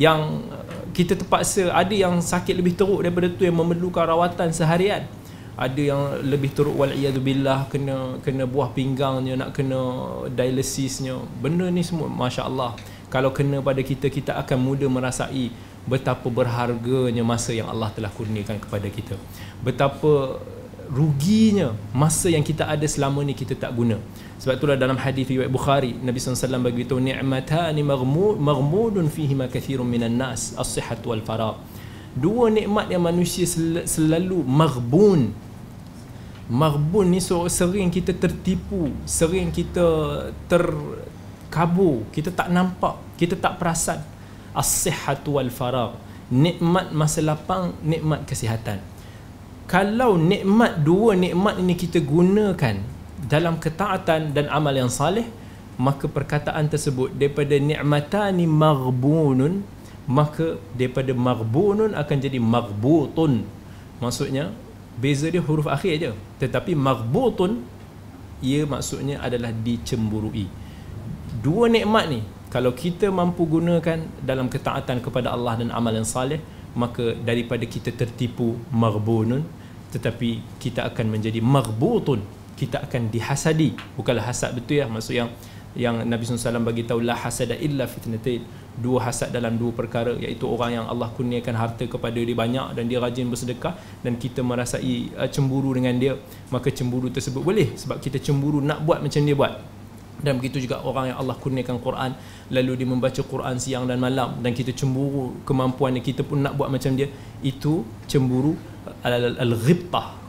[0.00, 5.04] Yang uh, kita terpaksa, ada yang sakit lebih teruk daripada tu yang memerlukan rawatan seharian.
[5.52, 9.80] Ada yang lebih teruk wal'iyadubillah, kena kena buah pinggangnya, nak kena
[10.32, 11.20] dialysisnya.
[11.44, 12.72] Benda ni semua, Masya Allah.
[13.12, 15.52] Kalau kena pada kita, kita akan mudah merasai
[15.84, 19.20] betapa berharganya masa yang Allah telah kurniakan kepada kita.
[19.60, 20.40] Betapa
[20.92, 23.96] ruginya masa yang kita ada selama ni kita tak guna
[24.42, 30.18] sebab itulah dalam hadis riwayat Bukhari Nabi SAW tahu ni'matani maghmudun fihi ma kathirun minan
[30.18, 31.62] nas as-sihhat wal faragh
[32.18, 35.32] dua nikmat yang manusia sel- selalu maghbun.
[36.52, 39.86] Maghbun ni so sering kita tertipu sering kita
[40.50, 44.02] terkabur kita tak nampak kita tak perasan.
[44.52, 45.94] As-sihhat wal faragh
[46.34, 48.82] nikmat masa lapang nikmat kesihatan.
[49.70, 52.91] Kalau nikmat dua nikmat ini kita gunakan
[53.26, 55.26] dalam ketaatan dan amal yang salih
[55.78, 59.64] maka perkataan tersebut daripada ni'matani maghbunun
[60.06, 63.46] maka daripada maghbunun akan jadi maghbutun.
[64.02, 64.50] Maksudnya
[64.98, 66.10] beza dia huruf akhir je.
[66.42, 67.62] Tetapi maghbutun
[68.42, 70.50] ia maksudnya adalah dicemburui.
[71.38, 76.42] Dua nikmat ni kalau kita mampu gunakan dalam ketaatan kepada Allah dan amal yang salih
[76.76, 79.44] maka daripada kita tertipu maghbunun
[79.92, 82.24] tetapi kita akan menjadi maghbutun
[82.62, 83.74] kita akan dihasadi.
[83.98, 85.30] Bukanlah hasad betul ya maksud yang
[85.74, 88.46] yang Nabi SAW bagi tahu la hasada illa fitnatain.
[88.72, 92.88] Dua hasad dalam dua perkara iaitu orang yang Allah kurniakan harta kepada dia banyak dan
[92.88, 96.16] dia rajin bersedekah dan kita merasai uh, cemburu dengan dia
[96.48, 99.60] maka cemburu tersebut boleh sebab kita cemburu nak buat macam dia buat.
[100.22, 102.14] Dan begitu juga orang yang Allah kurniakan Quran
[102.48, 106.70] lalu dia membaca Quran siang dan malam dan kita cemburu kemampuan kita pun nak buat
[106.70, 107.10] macam dia
[107.42, 108.54] itu cemburu
[109.02, 110.21] al-ghibtah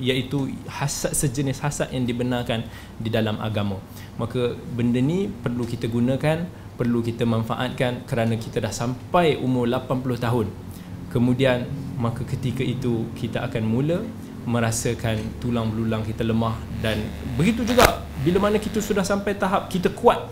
[0.00, 2.64] iaitu hasad sejenis hasad yang dibenarkan
[3.00, 3.80] di dalam agama.
[4.20, 10.20] Maka benda ni perlu kita gunakan perlu kita manfaatkan kerana kita dah sampai umur 80
[10.20, 10.46] tahun.
[11.08, 11.64] Kemudian
[11.96, 14.04] maka ketika itu kita akan mula
[14.46, 17.02] merasakan tulang belulang kita lemah dan
[17.34, 20.22] begitu juga bila mana kita sudah sampai tahap kita kuat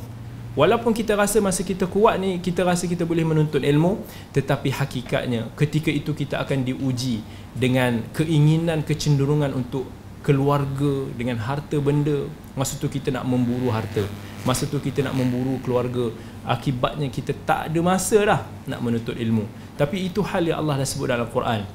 [0.54, 5.50] Walaupun kita rasa masa kita kuat ni kita rasa kita boleh menuntut ilmu tetapi hakikatnya
[5.58, 7.26] ketika itu kita akan diuji
[7.58, 9.90] dengan keinginan kecenderungan untuk
[10.22, 12.30] keluarga dengan harta benda.
[12.54, 14.06] Masa tu kita nak memburu harta.
[14.46, 16.14] Masa tu kita nak memburu keluarga.
[16.46, 18.40] Akibatnya kita tak ada masa dah
[18.70, 19.50] nak menuntut ilmu.
[19.74, 21.66] Tapi itu hal yang Allah dah sebut dalam Quran.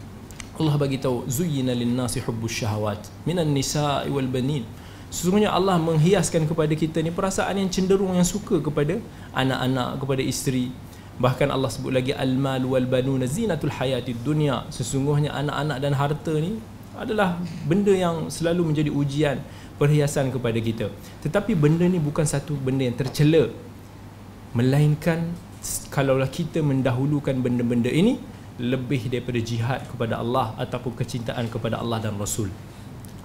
[0.60, 4.68] Allah bagi tahu zuyyina lin-nasi hubbus syahawat minan nisa'i wal banin
[5.10, 9.02] Sesungguhnya Allah menghiaskan kepada kita ni perasaan yang cenderung yang suka kepada
[9.34, 10.70] anak-anak, kepada isteri.
[11.18, 14.70] Bahkan Allah sebut lagi al-mal wal banuna zinatul hayatid dunya.
[14.70, 16.62] Sesungguhnya anak-anak dan harta ni
[16.94, 19.38] adalah benda yang selalu menjadi ujian
[19.82, 20.94] perhiasan kepada kita.
[21.26, 23.50] Tetapi benda ni bukan satu benda yang tercela.
[24.54, 25.34] Melainkan
[25.90, 28.22] kalaulah kita mendahulukan benda-benda ini
[28.62, 32.54] lebih daripada jihad kepada Allah ataupun kecintaan kepada Allah dan Rasul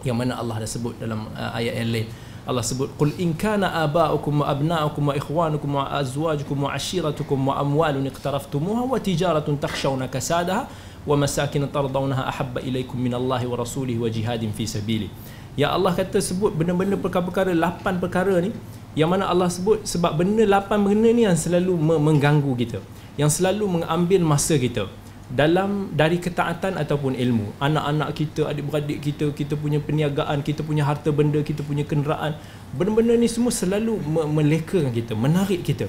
[0.05, 2.09] yang mana Allah dah sebut dalam uh, ayat yang lain.
[2.45, 7.57] Allah sebut qul in kana aba'ukum wa abna'ukum wa ikhwanukum wa azwajukum wa ashiratukum wa
[7.57, 10.69] amwalun iqtaraftumuha wa tijaratun takhshawna kasadaha
[11.09, 15.09] wa masakin tardawnaha ahabba ilaikum min Allah wa rasulihi wa jihadin fi sabili.
[15.57, 18.53] Ya Allah kata sebut benda-benda perkara-perkara lapan perkara ni
[18.93, 22.79] yang mana Allah sebut sebab benda lapan benda ni yang selalu mengganggu kita
[23.15, 24.91] yang selalu mengambil masa kita
[25.33, 27.57] dalam dari ketaatan ataupun ilmu.
[27.57, 32.37] Anak-anak kita adik-beradik kita kita punya perniagaan kita punya harta benda kita punya kenderaan
[32.77, 33.97] benda-benda ni semua selalu
[34.29, 35.89] melekakan kita menarik kita.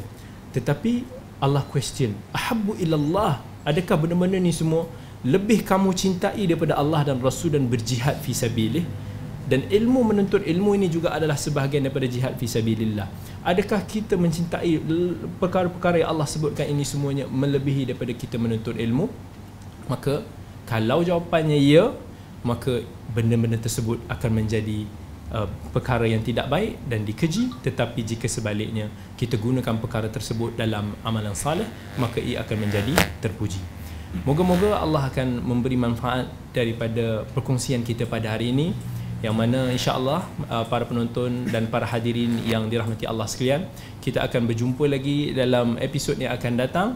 [0.55, 1.03] Tetapi
[1.43, 3.43] Allah question ahabbu ilallah?
[3.67, 4.87] Adakah benda-benda ni semua
[5.25, 8.85] lebih kamu cintai daripada Allah dan Rasul dan berjihad fi sabilih
[9.45, 13.05] dan ilmu menuntut ilmu ini juga adalah sebahagian daripada jihad fi sabilillah.
[13.45, 14.81] Adakah kita mencintai
[15.37, 19.05] perkara-perkara yang Allah sebutkan ini semuanya melebihi daripada kita menuntut ilmu?
[19.85, 20.25] Maka
[20.65, 21.93] kalau jawapannya ya
[22.41, 22.81] maka
[23.13, 24.89] benda-benda tersebut akan menjadi
[25.29, 27.53] uh, perkara yang tidak baik dan dikeji.
[27.61, 31.69] Tetapi jika sebaliknya kita gunakan perkara tersebut dalam amalan salih
[32.01, 33.61] maka ia akan menjadi terpuji.
[34.25, 38.71] Moga-moga Allah akan memberi manfaat daripada perkongsian kita pada hari ini
[39.25, 43.65] yang mana insya-Allah uh, para penonton dan para hadirin yang dirahmati Allah sekalian
[44.05, 46.87] kita akan berjumpa lagi dalam episod yang akan datang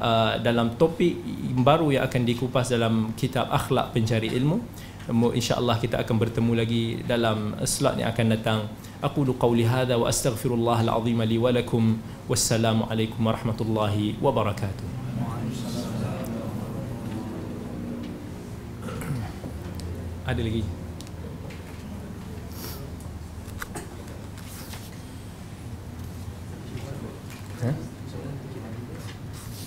[0.00, 1.14] uh, dalam topik
[1.56, 4.58] baru yang akan dikupas dalam kitab akhlak pencari ilmu.
[5.06, 8.60] insya-Allah kita akan bertemu lagi dalam slot yang akan datang.
[8.98, 12.02] Aqulu qawli hadha wa astaghfirullah al-azim li wa lakum.
[12.26, 14.86] Wassalamu alaikum warahmatullahi wabarakatuh.
[20.26, 20.85] Ada lagi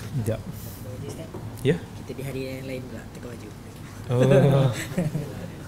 [0.09, 0.41] Sekejap.
[1.61, 1.77] Ya?
[1.77, 3.49] Kita di hari yang lain pula tukar baju.
[4.09, 4.69] Oh.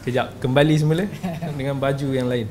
[0.01, 1.05] Kejap, kembali semula
[1.53, 2.49] dengan baju yang lain.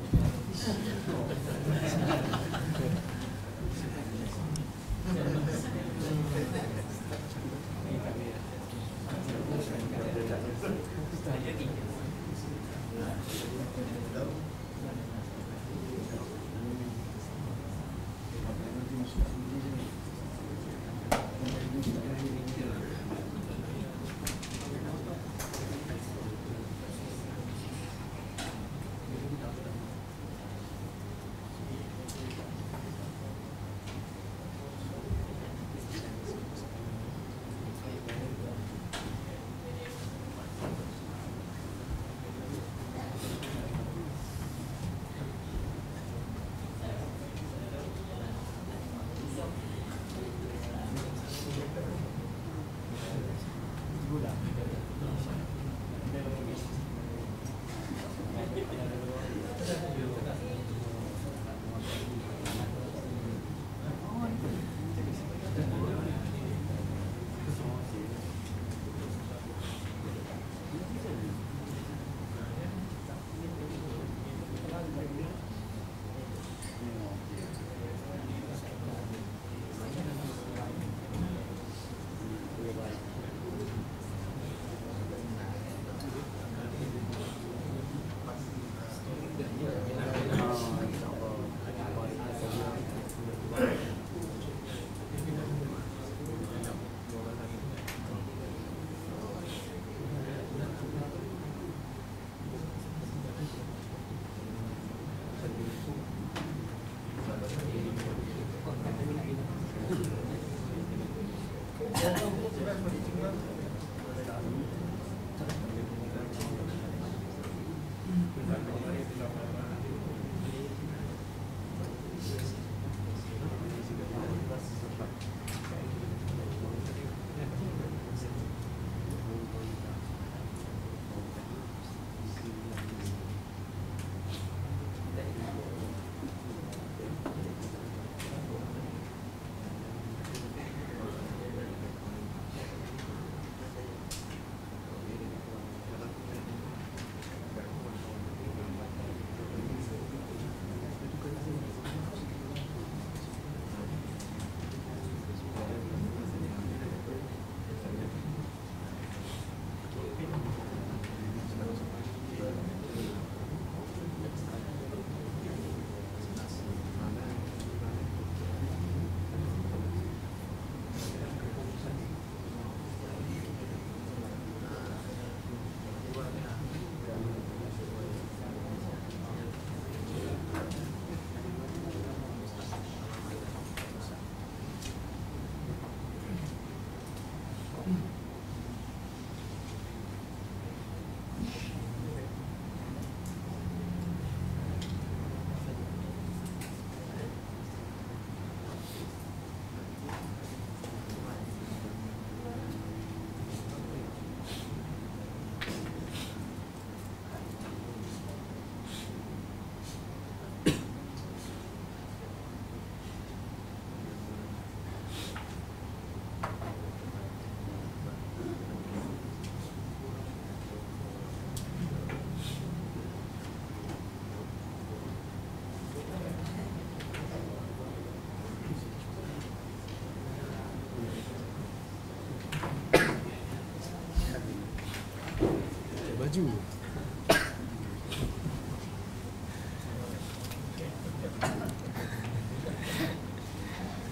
[236.41, 236.57] Laju.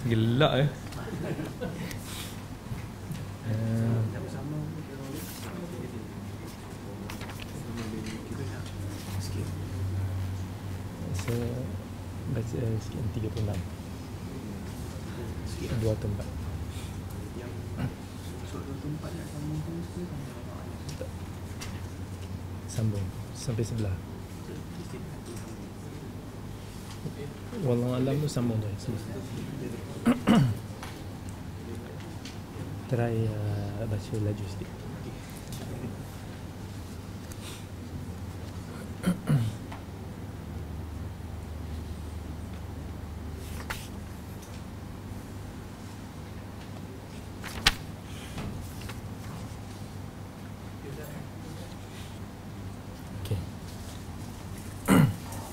[0.09, 0.69] Gelak eh.
[3.49, 4.01] Uh,
[11.19, 11.49] saya
[12.33, 13.41] baca uh, sikit 36
[15.81, 16.27] dua tempat
[20.97, 21.09] Tak.
[22.79, 23.03] sambung
[23.59, 23.95] sampai sebelah.
[27.67, 29.03] Wallahu alam tu sambung tu sebelah.
[32.89, 33.83] Try uh,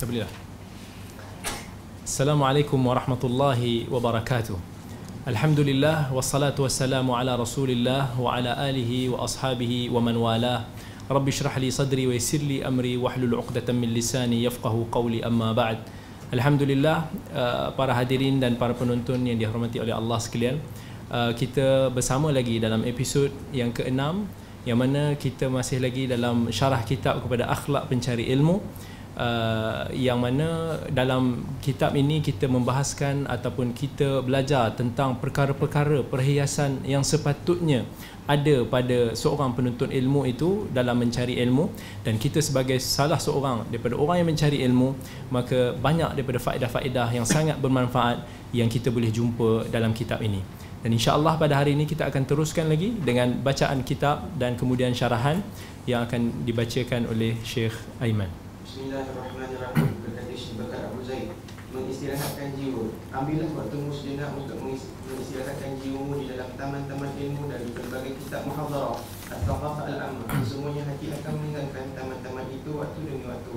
[0.07, 0.23] Dah.
[2.07, 4.55] Assalamualaikum warahmatullahi wabarakatuh.
[5.27, 10.63] Alhamdulillah wassalatu wassalamu ala Rasulillah wa ala alihi wa ashabihi wa man walah.
[11.11, 15.51] Rabbi shrah li sadri wa yassir li amri wahlul 'uqdatam min lisani yafqahu qawli amma
[15.51, 15.83] ba'd.
[16.31, 20.63] Alhamdulillah uh, para hadirin dan para penonton yang dihormati oleh Allah sekalian.
[21.11, 24.23] Uh, kita bersama lagi dalam episod yang keenam
[24.63, 28.63] yang mana kita masih lagi dalam syarah kitab kepada akhlak pencari ilmu
[29.17, 37.01] uh, yang mana dalam kitab ini kita membahaskan ataupun kita belajar tentang perkara-perkara perhiasan yang
[37.01, 37.83] sepatutnya
[38.27, 41.71] ada pada seorang penuntut ilmu itu dalam mencari ilmu
[42.03, 44.93] dan kita sebagai salah seorang daripada orang yang mencari ilmu
[45.33, 50.43] maka banyak daripada faedah-faedah yang sangat bermanfaat yang kita boleh jumpa dalam kitab ini
[50.85, 55.41] dan insya-Allah pada hari ini kita akan teruskan lagi dengan bacaan kitab dan kemudian syarahan
[55.89, 58.46] yang akan dibacakan oleh Syekh Aiman.
[58.77, 59.89] Bismillahirrahmanirrahim.
[60.05, 61.33] Berkata Syekh Bakar Abu Zaid
[61.73, 62.93] Mengistirahatkan jiwa.
[63.09, 68.45] Ambillah waktumu sejenak untuk mengis- mengistirahatkan jiwamu di dalam taman-taman ilmu dan di berbagai kitab
[68.45, 69.01] muhadarah
[69.33, 73.55] At-Taqafah Al-Amma Sesungguhnya hati akan meninggalkan taman-taman itu waktu demi waktu.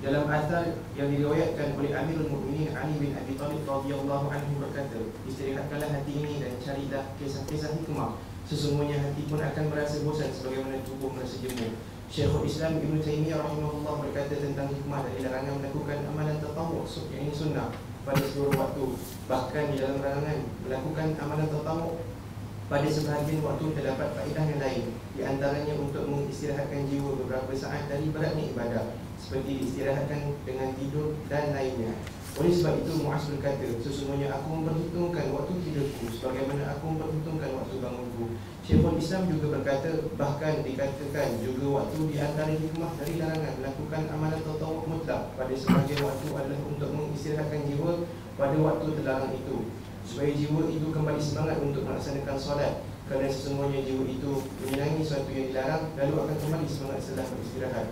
[0.00, 4.96] Dalam asal yang diriwayatkan oleh Amirul Mukminin Ali bin Abi Thalib radhiyallahu anhu berkata,
[5.28, 8.16] istirahatkanlah hati ini dan carilah kisah-kisah hikmah.
[8.48, 11.68] Sesungguhnya hati pun akan merasa bosan sebagaimana tubuh merasa jemu.
[12.14, 17.34] Syekhul Islam Ibn Taimiyah rahimahullah berkata tentang hikmah dari larangan melakukan amalan tatawuk yang ini
[17.34, 17.74] sunnah
[18.06, 18.86] pada seluruh waktu.
[19.26, 22.06] Bahkan di dalam larangan melakukan amalan tatawuk
[22.70, 24.84] pada sebahagian waktu terdapat faedah yang lain.
[25.18, 31.50] Di antaranya untuk mengistirahatkan jiwa beberapa saat dari beratnya ibadah Seperti diistirahatkan dengan tidur dan
[31.50, 31.98] lainnya.
[32.38, 38.38] Oleh sebab itu Muaz berkata Sesungguhnya aku memperhitungkan waktu tidurku Sebagaimana aku memperhitungkan waktu bangunku
[38.64, 44.40] Syekhul Islam juga berkata Bahkan dikatakan juga waktu di antara hikmah dari larangan Melakukan amalan
[44.40, 48.08] tatawuk mutlak Pada sebahagian waktu adalah untuk mengistirahatkan jiwa
[48.40, 49.68] Pada waktu terlarang itu.
[50.08, 52.74] Supaya jiwa itu kembali semangat untuk melaksanakan solat.
[53.08, 54.32] Kerana sesungguhnya jiwa itu
[54.64, 57.86] menyenangi sesuatu yang dilarang lalu akan kembali semangat setelah beristirahat.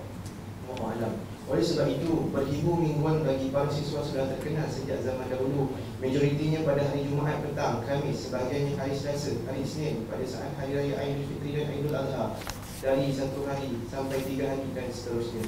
[0.72, 5.76] Allah Alam oleh sebab itu berhibur mingguan bagi para siswa sudah terkenal sejak zaman dahulu.
[6.00, 10.96] Majoritinya pada hari Jumaat petang Khamis sebahagiannya hari Selasa hari Isnin pada saat hari raya
[10.96, 12.40] Aidilfitri dan Aidil Adha
[12.80, 15.44] dari satu hari sampai tiga hari dan seterusnya.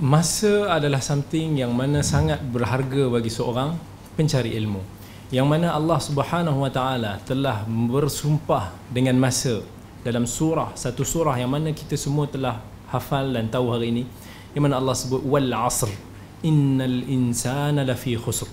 [0.00, 3.76] Masa adalah something yang mana sangat berharga bagi seorang
[4.16, 4.80] pencari ilmu.
[5.28, 9.60] Yang mana Allah Subhanahu Wa Taala telah bersumpah dengan masa.
[10.00, 14.04] Dalam surah satu surah yang mana kita semua telah hafal dan tahu hari ini
[14.52, 15.88] yang mana Allah sebut wal asr
[16.44, 18.46] innal insana lafi khusr.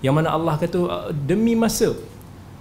[0.00, 1.92] Yang mana Allah kata demi masa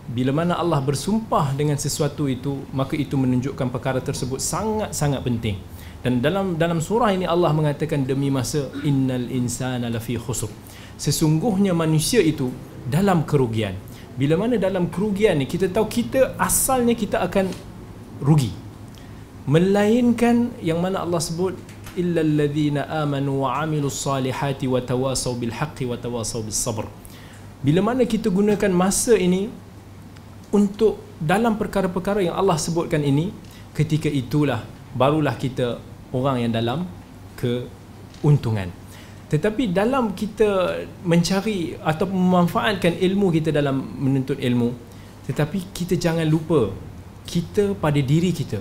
[0.10, 5.62] bila mana Allah bersumpah dengan sesuatu itu maka itu menunjukkan perkara tersebut sangat-sangat penting.
[6.02, 10.50] Dan dalam dalam surah ini Allah mengatakan demi masa innal insana lafi khusr.
[11.00, 12.50] Sesungguhnya manusia itu
[12.90, 13.78] dalam kerugian.
[14.20, 17.48] Bila mana dalam kerugian ni kita tahu kita asalnya kita akan
[18.20, 18.52] rugi.
[19.50, 21.58] Melainkan yang mana Allah sebut
[21.98, 26.86] illa alladhina amanu wa amilus salihati wa tawasaw bil haqqi wa tawasaw bis sabr.
[27.66, 29.50] Bila mana kita gunakan masa ini
[30.54, 33.34] untuk dalam perkara-perkara yang Allah sebutkan ini
[33.74, 34.62] ketika itulah
[34.94, 35.78] barulah kita
[36.14, 36.86] orang yang dalam
[37.38, 38.74] keuntungan
[39.30, 44.74] tetapi dalam kita mencari atau memanfaatkan ilmu kita dalam menuntut ilmu
[45.30, 46.74] tetapi kita jangan lupa
[47.30, 48.58] kita pada diri kita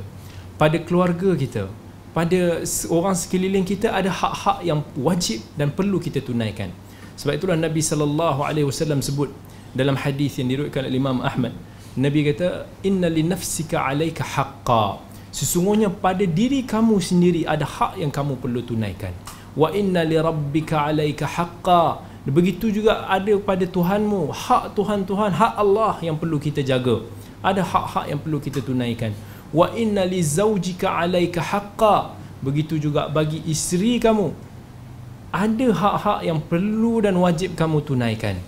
[0.59, 1.71] pada keluarga kita
[2.19, 6.73] pada orang sekeliling kita ada hak-hak yang wajib dan perlu kita tunaikan.
[7.15, 9.31] Sebab itulah Nabi sallallahu alaihi wasallam sebut
[9.71, 11.55] dalam hadis yang diriwayatkan oleh Imam Ahmad.
[11.95, 14.99] Nabi kata inna li nafsika alayka haqqa.
[15.31, 19.15] Sesungguhnya pada diri kamu sendiri ada hak yang kamu perlu tunaikan.
[19.55, 22.03] Wa inna li rabbika alaika haqqa.
[22.27, 27.07] Begitu juga ada pada Tuhanmu hak Tuhan Tuhan hak Allah yang perlu kita jaga.
[27.47, 29.15] Ada hak-hak yang perlu kita tunaikan
[29.55, 32.15] wa inna li zawjika alaika haqqa.
[32.39, 34.31] Begitu juga bagi isteri kamu.
[35.35, 38.39] Ada hak-hak yang perlu dan wajib kamu tunaikan.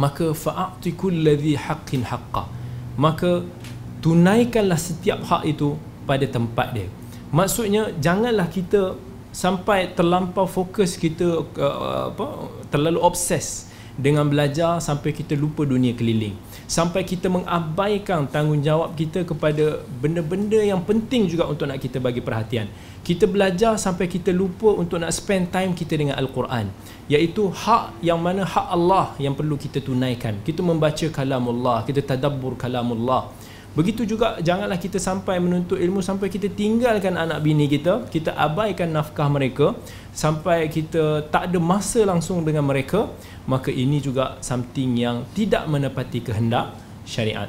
[0.00, 2.48] Maka fa'ati kulladhi haqqin haqqa.
[2.96, 3.44] Maka
[4.00, 5.76] tunaikanlah setiap hak itu
[6.08, 6.88] pada tempat dia.
[7.30, 8.96] Maksudnya janganlah kita
[9.30, 12.26] sampai terlampau fokus kita uh, apa
[12.66, 16.34] terlalu obses dengan belajar sampai kita lupa dunia keliling
[16.70, 22.70] sampai kita mengabaikan tanggungjawab kita kepada benda-benda yang penting juga untuk nak kita bagi perhatian.
[23.02, 26.70] Kita belajar sampai kita lupa untuk nak spend time kita dengan al-Quran.
[27.10, 30.38] Iaitu hak yang mana hak Allah yang perlu kita tunaikan.
[30.46, 33.34] Kita membaca kalamullah kita tadabbur kalamullah
[33.70, 38.90] Begitu juga janganlah kita sampai menuntut ilmu sampai kita tinggalkan anak bini kita, kita abaikan
[38.90, 39.78] nafkah mereka
[40.10, 43.06] sampai kita tak ada masa langsung dengan mereka,
[43.46, 46.74] maka ini juga something yang tidak menepati kehendak
[47.06, 47.46] syariat.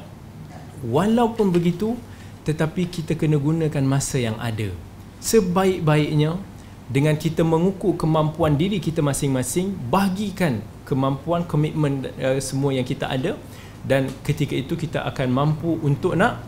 [0.86, 1.98] Walaupun begitu,
[2.46, 4.70] tetapi kita kena gunakan masa yang ada.
[5.18, 6.38] Sebaik-baiknya
[6.86, 13.34] dengan kita mengukur kemampuan diri kita masing-masing, bagikan kemampuan komitmen uh, semua yang kita ada
[13.82, 16.38] dan ketika itu kita akan mampu untuk nak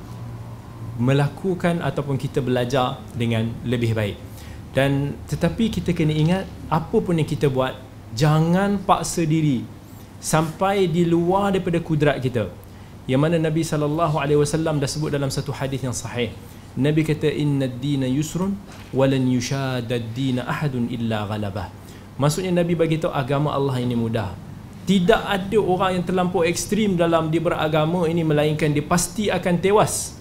[1.02, 4.16] melakukan ataupun kita belajar dengan lebih baik.
[4.74, 7.74] Dan tetapi kita kena ingat apa pun yang kita buat
[8.14, 9.66] jangan paksa diri
[10.22, 12.50] sampai di luar daripada kudrat kita.
[13.10, 16.30] Yang mana Nabi sallallahu alaihi wasallam dah sebut dalam satu hadis yang sahih.
[16.74, 18.58] Nabi kata inna ad-dina yusrun
[18.90, 21.70] wa lan yushadda ad-dina ahadun illa ghalabah.
[22.18, 24.53] Maksudnya Nabi bagi tahu agama Allah ini mudah
[24.84, 30.16] tidak ada orang yang terlampau ekstrim dalam dia beragama ini melainkan dia pasti akan tewas.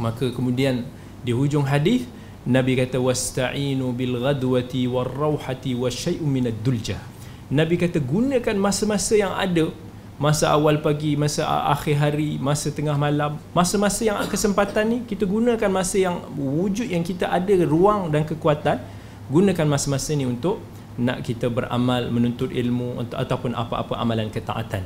[0.00, 0.84] Maka kemudian
[1.20, 2.08] di hujung hadis
[2.46, 7.16] Nabi kata wasta'inu bil ghadwati war rauhati wasyai'un min ad-dulja
[7.46, 9.70] Nabi kata gunakan masa-masa yang ada.
[10.16, 15.68] Masa awal pagi, masa akhir hari, masa tengah malam, masa-masa yang kesempatan ni kita gunakan
[15.68, 18.80] masa yang wujud yang kita ada ruang dan kekuatan.
[19.28, 20.56] Gunakan masa-masa ni untuk
[20.96, 24.84] nak kita beramal menuntut ilmu ataupun apa-apa amalan ketaatan.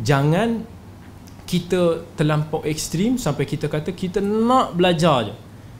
[0.00, 0.64] Jangan
[1.44, 5.34] kita terlampau ekstrim sampai kita kata kita nak belajar je.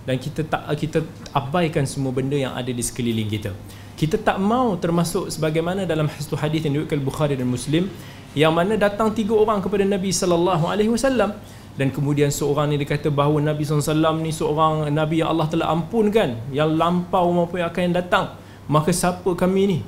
[0.04, 1.04] Dan kita tak kita
[1.36, 3.52] abaikan semua benda yang ada di sekeliling kita.
[3.94, 7.86] Kita tak mau termasuk sebagaimana dalam satu hadis yang diriwayatkan Bukhari dan Muslim
[8.32, 11.36] yang mana datang tiga orang kepada Nabi sallallahu alaihi wasallam
[11.78, 15.70] dan kemudian seorang ni dia kata bahawa Nabi SAW ni seorang Nabi yang Allah telah
[15.70, 18.24] ampunkan yang lampau maupun yang akan datang
[18.70, 19.78] maka siapa kami ni?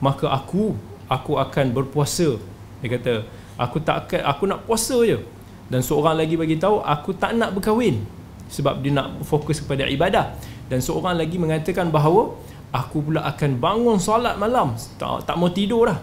[0.00, 0.72] Maka aku
[1.04, 2.40] aku akan berpuasa.
[2.80, 3.12] Dia kata
[3.60, 5.20] aku tak akan aku nak puasa je.
[5.68, 8.00] Dan seorang lagi bagi tahu aku tak nak berkahwin.
[8.48, 10.32] Sebab dia nak fokus kepada ibadah.
[10.72, 12.32] Dan seorang lagi mengatakan bahawa
[12.72, 14.72] aku pula akan bangun solat malam.
[14.96, 16.00] Tak, tak mau tidur dah.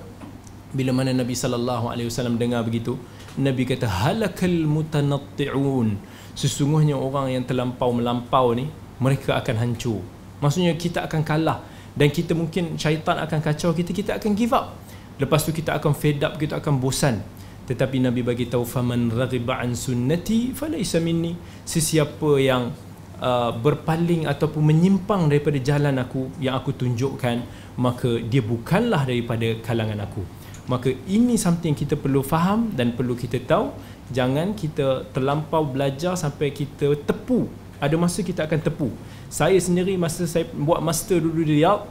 [0.77, 2.99] Bila mana Nabi sallallahu alaihi wasallam dengar begitu
[3.37, 5.97] Nabi kata halakal mutanatti'un.
[6.33, 10.01] Sesungguhnya orang yang terlampau melampau ni mereka akan hancur.
[10.41, 11.61] Maksudnya kita akan kalah
[11.97, 14.77] dan kita mungkin syaitan akan kacau kita kita akan give up.
[15.17, 17.25] Lepas tu kita akan fed up kita akan bosan.
[17.65, 21.33] Tetapi nabi bagi tahu faman raghiba an sunnati falaysa minni.
[21.65, 22.69] Sesiapa yang
[23.17, 27.41] uh, berpaling ataupun menyimpang daripada jalan aku yang aku tunjukkan
[27.81, 30.21] maka dia bukanlah daripada kalangan aku.
[30.69, 33.73] Maka ini something kita perlu faham dan perlu kita tahu.
[34.13, 37.49] Jangan kita terlampau belajar sampai kita tepu.
[37.81, 38.89] Ada masa kita akan tepu
[39.27, 41.83] saya sendiri masa saya buat master dulu di Riyadh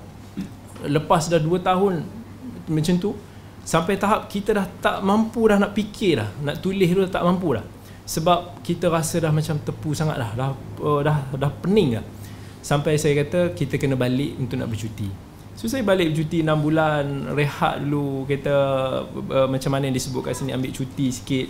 [0.89, 2.05] lepas dah 2 tahun
[2.69, 3.13] macam tu
[3.67, 7.59] sampai tahap kita dah tak mampu dah nak fikir dah nak tulis tu tak mampu
[7.59, 7.67] dah.
[8.07, 12.05] Sebab kita rasa dah macam tepu sangat dah dah uh, dah, dah pening dah.
[12.63, 15.11] Sampai saya kata kita kena balik untuk nak bercuti.
[15.59, 18.55] So saya balik bercuti 6 bulan rehat dulu kata
[19.11, 21.49] uh, macam mana yang disebut kat sini ambil cuti sikit.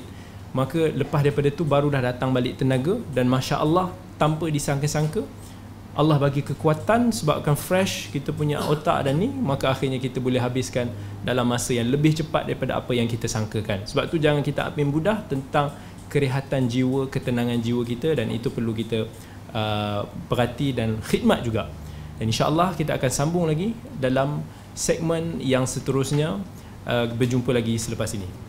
[0.57, 5.21] Maka lepas daripada tu baru dah datang balik tenaga dan masya Allah tanpa disangka-sangka
[5.97, 10.93] Allah bagi kekuatan sebabkan fresh kita punya otak dan ni maka akhirnya kita boleh habiskan
[11.25, 13.89] dalam masa yang lebih cepat daripada apa yang kita sangkakan.
[13.89, 15.73] Sebab tu jangan kita ambil mudah tentang
[16.13, 19.09] kerehatan jiwa ketenangan jiwa kita dan itu perlu kita
[19.57, 21.73] uh, perhati dan khidmat juga.
[22.21, 24.45] Dan insyaAllah kita akan sambung lagi dalam
[24.77, 26.45] segmen yang seterusnya.
[26.87, 28.46] Uh, berjumpa lagi selepas ini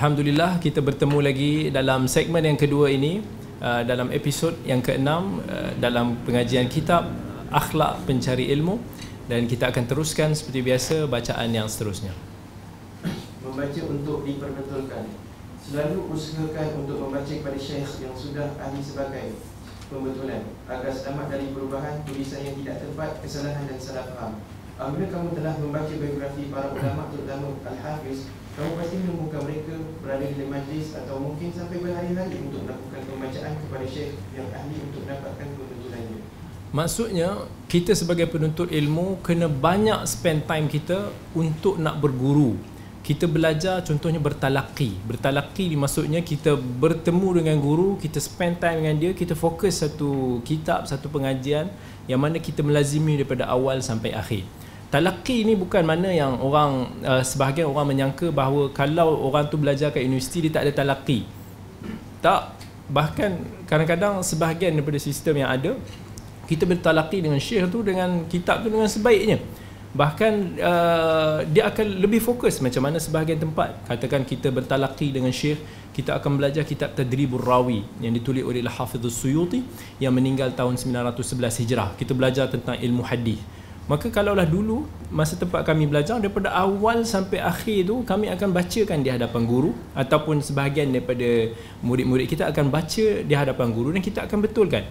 [0.00, 3.20] Alhamdulillah kita bertemu lagi dalam segmen yang kedua ini
[3.60, 7.04] uh, dalam episod yang keenam uh, dalam pengajian kitab
[7.52, 8.80] Akhlak Pencari Ilmu
[9.28, 12.16] dan kita akan teruskan seperti biasa bacaan yang seterusnya.
[13.44, 15.04] Membaca untuk diperbetulkan.
[15.68, 19.36] Selalu usahakan untuk membaca kepada syekh yang sudah ahli sebagai
[19.92, 24.40] pembetulan agar selamat dari perubahan, tulisan yang tidak tepat, kesalahan dan salah faham.
[24.80, 30.44] Apabila kamu telah membaca biografi para ulama terutama Al-Hafiz, kamu pasti menemukan mereka berada di
[30.48, 36.18] majlis atau mungkin sampai berhari-hari untuk melakukan pembacaan kepada syekh yang ahli untuk mendapatkan pembetulannya.
[36.72, 37.28] Maksudnya
[37.68, 42.56] kita sebagai penuntut ilmu kena banyak spend time kita untuk nak berguru.
[43.04, 44.96] Kita belajar contohnya bertalaki.
[45.04, 50.88] Bertalaki maksudnya kita bertemu dengan guru, kita spend time dengan dia, kita fokus satu kitab,
[50.88, 51.68] satu pengajian
[52.08, 54.48] yang mana kita melazimi daripada awal sampai akhir.
[54.90, 59.94] Talaki ni bukan mana yang orang uh, sebahagian orang menyangka bahawa kalau orang tu belajar
[59.94, 61.22] kat universiti dia tak ada talaki.
[62.18, 62.58] Tak,
[62.90, 63.38] bahkan
[63.70, 65.78] kadang-kadang sebahagian daripada sistem yang ada
[66.50, 69.38] kita bertalaki dengan syekh tu dengan kitab tu dengan sebaiknya.
[69.94, 73.86] Bahkan uh, dia akan lebih fokus macam mana sebahagian tempat.
[73.86, 75.62] Katakan kita bertalaki dengan syekh
[75.94, 79.62] kita akan belajar kitab Tadribur Rawi yang ditulis oleh Al-Hafidh Suyuti
[80.02, 81.94] yang meninggal tahun 911 Hijrah.
[81.94, 83.38] Kita belajar tentang ilmu hadis
[83.90, 89.02] maka kalaulah dulu masa tempat kami belajar daripada awal sampai akhir tu kami akan bacakan
[89.02, 91.50] di hadapan guru ataupun sebahagian daripada
[91.82, 94.86] murid-murid kita akan baca di hadapan guru dan kita akan betulkan.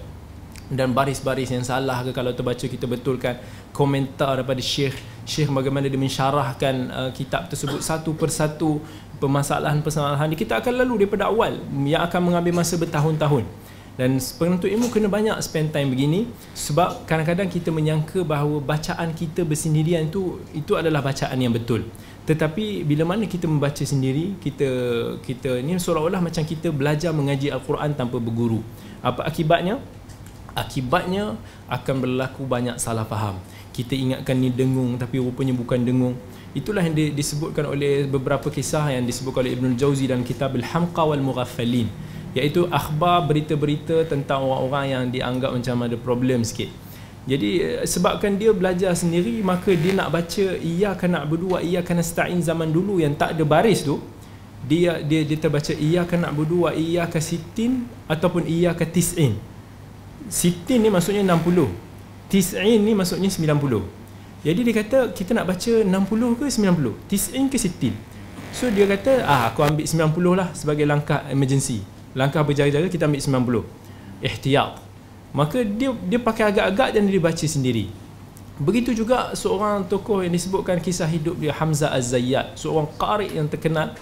[0.70, 3.40] Dan baris-baris yang salah ke kalau terbaca kita betulkan
[3.72, 4.94] komentar daripada syekh
[5.24, 8.84] syekh bagaimana dia mensyarahkan uh, kitab tersebut satu persatu
[9.18, 13.48] permasalahan-permasalahan kita akan lalu daripada awal yang akan mengambil masa bertahun-tahun
[14.00, 16.24] dan penuntut ilmu kena banyak spend time begini
[16.56, 21.84] sebab kadang-kadang kita menyangka bahawa bacaan kita bersendirian itu itu adalah bacaan yang betul.
[22.24, 24.70] Tetapi bila mana kita membaca sendiri kita
[25.20, 28.64] kita ni seolah-olah macam kita belajar mengaji al-Quran tanpa berguru.
[29.04, 29.84] Apa akibatnya?
[30.56, 31.36] Akibatnya
[31.68, 33.36] akan berlaku banyak salah faham.
[33.76, 36.16] Kita ingatkan ni dengung tapi rupanya bukan dengung.
[36.56, 41.20] Itulah yang disebutkan oleh beberapa kisah yang disebutkan oleh Ibn Jauzi dalam kitab Al-Hamqa wal
[41.20, 41.92] Mughaffalin
[42.38, 46.70] iaitu akhbar berita-berita tentang orang-orang yang dianggap macam ada problem sikit.
[47.30, 51.62] Jadi sebabkan dia belajar sendiri maka dia nak baca ia nak berdua?
[51.62, 54.02] Ia akan nasta'in zaman dulu yang tak ada baris tu?
[54.66, 56.74] Dia dia dia terbaca ia nak berdua?
[56.74, 59.34] Ia akan sitin ataupun ia akan tis'in?
[60.30, 66.38] Sitin ni maksudnya 60 Tis'in ni maksudnya 90 Jadi dia kata kita nak baca 60
[66.38, 67.96] ke 90 Tis'in ke Sitin
[68.54, 71.82] So dia kata ah aku ambil 90 lah sebagai langkah emergency
[72.18, 74.82] Langkah berjaga-jaga kita ambil 90 Ihtiyat
[75.30, 77.90] Maka dia dia pakai agak-agak dan dia baca sendiri
[78.60, 83.96] Begitu juga seorang tokoh yang disebutkan kisah hidup dia Hamzah Az-Zayyad Seorang qari yang terkenal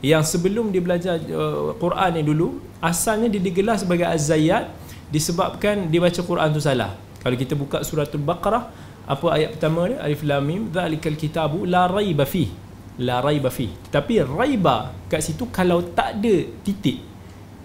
[0.00, 4.72] yang sebelum dia belajar uh, Quran ni dulu asalnya dia digelar sebagai Az-Zayyad
[5.12, 6.94] disebabkan dia baca Quran tu salah.
[7.20, 8.72] Kalau kita buka suratul Baqarah,
[9.04, 9.98] apa ayat pertama dia?
[10.00, 12.48] Alif Lam Mim, dzalikal kitabu la raiba fi.
[13.02, 13.68] La raiba fi.
[13.92, 17.02] Tapi raiba kat situ kalau tak ada titik,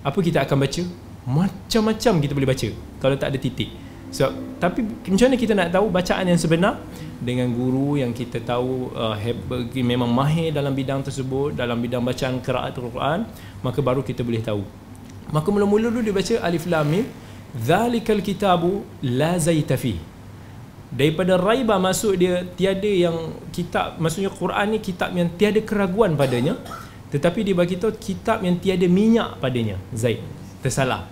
[0.05, 0.83] apa kita akan baca?
[1.25, 2.69] Macam-macam kita boleh baca
[3.01, 3.73] kalau tak ada titik.
[4.13, 4.29] So,
[4.61, 6.79] tapi macam mana kita nak tahu bacaan yang sebenar
[7.19, 9.17] dengan guru yang kita tahu uh,
[9.75, 13.27] memang mahir dalam bidang tersebut, dalam bidang bacaan qiraat Al-Quran,
[13.65, 14.63] maka baru kita boleh tahu.
[15.33, 17.05] Maka mula-mula dulu dia baca Alif Lam Mim,
[17.55, 19.95] Zalikal kitabu la zaita fi.
[20.91, 26.55] Daripada raiba masuk dia tiada yang kitab maksudnya Quran ni kitab yang tiada keraguan padanya
[27.15, 30.19] tetapi dia bagi tahu kitab yang tiada minyak padanya Zaid.
[30.59, 31.07] Tersalah.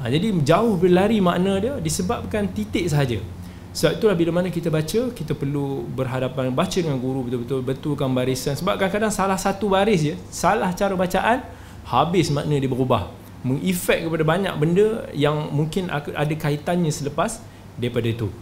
[0.00, 3.20] Ha, jadi jauh berlari makna dia disebabkan titik sahaja.
[3.74, 8.56] Sebab itulah bila mana kita baca kita perlu berhadapan baca dengan guru betul-betul betulkan barisan.
[8.56, 11.44] Sebab kadang-kadang salah satu baris je salah cara bacaan
[11.84, 13.12] habis makna dia berubah.
[13.44, 17.44] Mengefek kepada banyak benda yang mungkin ada kaitannya selepas
[17.76, 18.32] daripada itu.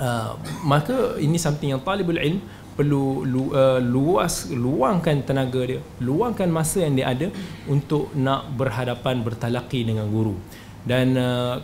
[0.00, 0.32] Uh,
[0.64, 2.40] maka ini something yang talibul ilm
[2.80, 7.28] perlu lu, uh, luas luangkan tenaga dia, luangkan masa yang dia ada
[7.68, 10.32] untuk nak berhadapan bertalaki dengan guru.
[10.80, 11.60] Dan uh,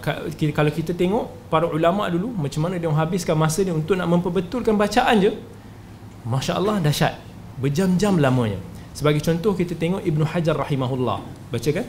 [0.52, 4.76] kalau kita tengok para ulama dulu macam mana dia menghabiskan masa dia untuk nak memperbetulkan
[4.76, 5.32] bacaan je.
[6.28, 7.16] Masya-Allah dahsyat.
[7.56, 8.60] Berjam-jam lamanya.
[8.92, 11.24] Sebagai contoh kita tengok Ibnu Hajar rahimahullah.
[11.48, 11.86] Baca kan?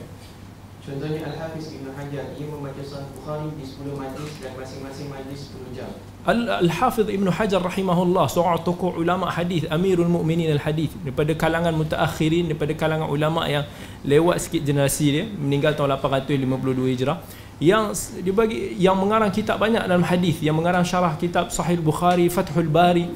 [0.88, 5.76] Contohnya Al-Hafiz Ibn Hajar Ia membaca Sahih Bukhari di 10 majlis Dan masing-masing majlis 10
[5.76, 5.90] jam
[6.28, 12.76] Al-Hafiz Ibn Hajar rahimahullah Seorang tokoh ulama hadis Amirul Mukminin al-Hadis Daripada kalangan mutaakhirin Daripada
[12.76, 13.64] kalangan ulama yang
[14.04, 17.18] Lewat sikit generasi dia Meninggal tahun 852 Hijrah
[17.58, 17.90] yang
[18.22, 22.70] dia bagi yang mengarang kitab banyak dalam hadis yang mengarang syarah kitab Sahih Bukhari Fathul
[22.70, 23.10] Bari.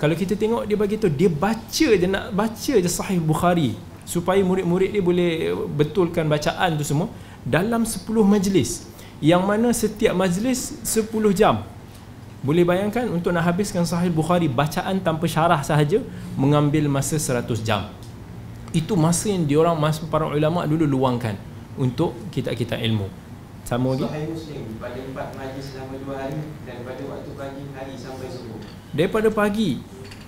[0.00, 3.76] Kalau kita tengok dia bagi tu dia baca je nak baca je Sahih Bukhari
[4.08, 7.12] supaya murid-murid dia boleh betulkan bacaan tu semua
[7.44, 8.88] dalam 10 majlis.
[9.20, 11.60] Yang mana setiap majlis 10 jam
[12.42, 16.02] boleh bayangkan untuk nak habiskan Sahih Bukhari bacaan tanpa syarah sahaja
[16.34, 17.86] mengambil masa 100 jam.
[18.74, 21.38] Itu masa yang diorang masa para ulama dulu luangkan
[21.78, 23.06] untuk kita-kita ilmu.
[23.62, 24.10] Sama lagi?
[24.10, 28.58] Sahih Muslim pada empat majlis selama dua hari dan pada waktu pagi hari sampai subuh.
[28.90, 29.70] Daripada pagi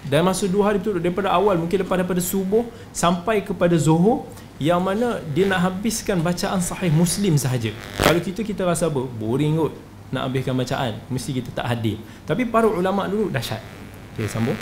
[0.06, 2.62] dan masa dua hari betul daripada awal mungkin daripada pada subuh
[2.94, 4.22] sampai kepada zuhur
[4.62, 7.74] yang mana dia nak habiskan bacaan sahih Muslim sahaja.
[7.98, 9.02] Kalau kita kita rasa apa?
[9.02, 9.74] Boring kot
[10.12, 12.00] nak habiskan bacaan mesti kita tak hadir.
[12.28, 13.60] Tapi para ulama dulu dahsyat.
[14.14, 14.58] Okey sambung.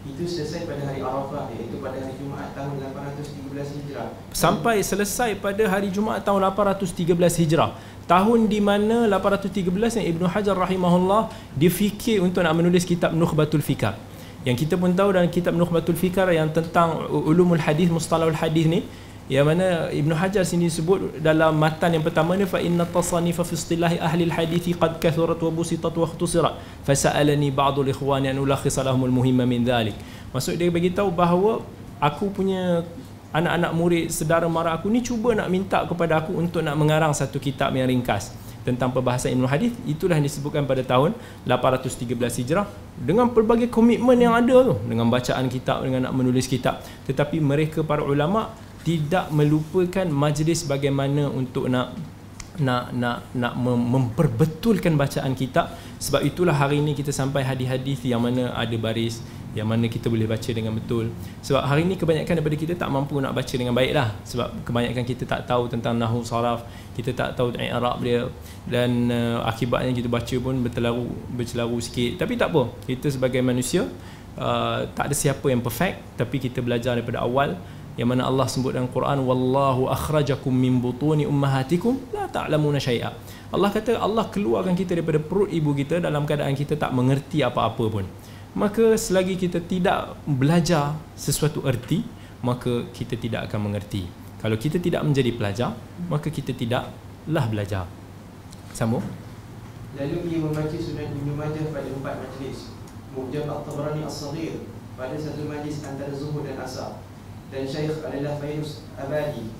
[0.00, 4.08] Itu selesai pada hari Arafah iaitu pada hari Jumaat tahun 813 Hijrah.
[4.32, 7.04] Sampai selesai pada hari Jumaat tahun 813
[7.44, 7.76] Hijrah.
[8.08, 13.60] Tahun di mana 813 yang Ibnu Hajar rahimahullah dia fikir untuk nak menulis kitab Nukhbatul
[13.60, 13.94] Fikar.
[14.40, 18.80] Yang kita pun tahu dalam kitab Nukhbatul Fikar yang tentang ulumul hadis mustalahul hadis ni
[19.30, 23.54] yang mana Ibnu Hajar sini sebut dalam matan yang pertama ni fa inna tasanif fi
[23.54, 26.58] istilahi ahli alhadith qad kathurat wa busitat wa ikhtusirat.
[26.82, 29.94] Fa sa'alani ba'dul ikhwani an ulakhis lahum almuhimma min dhalik.
[30.34, 31.62] Maksud dia bagi tahu bahawa
[32.02, 32.82] aku punya
[33.30, 37.38] anak-anak murid saudara mara aku ni cuba nak minta kepada aku untuk nak mengarang satu
[37.38, 38.34] kitab yang ringkas
[38.66, 41.14] tentang perbahasan ilmu hadis itulah yang disebutkan pada tahun
[41.46, 42.66] 813 Hijrah
[42.98, 46.82] dengan pelbagai komitmen yang ada tu dengan bacaan kitab dengan nak menulis kitab.
[47.06, 48.50] Tetapi mereka para ulama
[48.84, 51.92] tidak melupakan majlis bagaimana untuk nak
[52.60, 55.72] nak nak nak memperbetulkan bacaan kitab.
[56.00, 59.20] Sebab itulah hari ini kita sampai hadis-hadis yang mana ada baris
[59.50, 61.10] yang mana kita boleh baca dengan betul.
[61.42, 65.02] Sebab hari ini kebanyakan daripada kita tak mampu nak baca dengan baik lah sebab kebanyakan
[65.02, 66.62] kita tak tahu tentang nahu saraf
[66.94, 68.30] kita tak tahu Arab dia.
[68.68, 72.22] Dan uh, akibatnya kita baca pun bertelaru bercelaru sikit.
[72.22, 73.90] Tapi tak apa kita sebagai manusia
[74.38, 75.98] uh, tak ada siapa yang perfect.
[76.14, 77.58] Tapi kita belajar daripada awal
[78.00, 83.12] yang mana Allah sebut dalam Quran wallahu akhrajakum min butuni ummahatikum la ta'lamuna syai'a.
[83.52, 87.84] Allah kata Allah keluarkan kita daripada perut ibu kita dalam keadaan kita tak mengerti apa-apa
[87.92, 88.08] pun.
[88.56, 92.00] Maka selagi kita tidak belajar sesuatu erti
[92.40, 94.08] maka kita tidak akan mengerti.
[94.40, 95.76] Kalau kita tidak menjadi pelajar
[96.08, 97.84] maka kita tidaklah belajar.
[98.72, 99.04] Sambung.
[100.00, 102.72] Lalu ia membaca sunan Ibnu Majah pada empat majlis.
[103.12, 104.64] Mujam At-Tabrani As-Saghir
[104.96, 107.09] pada satu majlis antara Zuhur dan Asar
[107.50, 109.50] dan Syekh adalah Fairuz Abadi.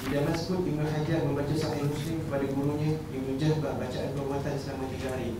[0.00, 4.84] Di Damas pun Ibn Hajar membaca Sahih Muslim kepada gurunya Ibn Jahbah bacaan perbuatan selama
[4.88, 5.36] tiga hari.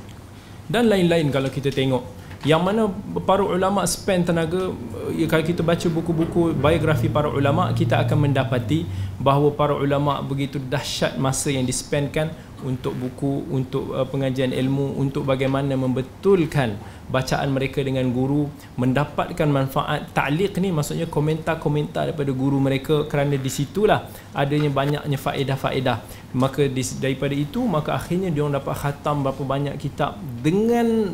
[0.68, 2.04] Dan lain-lain kalau kita tengok
[2.40, 2.88] yang mana
[3.28, 4.72] para ulama spend tenaga
[5.12, 8.88] ya, kalau kita baca buku-buku biografi para ulama kita akan mendapati
[9.20, 12.32] bahawa para ulama begitu dahsyat masa yang dispendkan
[12.64, 16.76] untuk buku untuk uh, pengajian ilmu untuk bagaimana membetulkan
[17.10, 18.46] bacaan mereka dengan guru
[18.78, 20.14] mendapatkan manfaat.
[20.14, 25.98] Ta'liq ni maksudnya komentar-komentar daripada guru mereka kerana di situlah adanya banyaknya faedah-faedah.
[26.38, 26.70] Maka
[27.02, 31.10] daripada itu maka akhirnya dia orang dapat khatam berapa banyak kitab dengan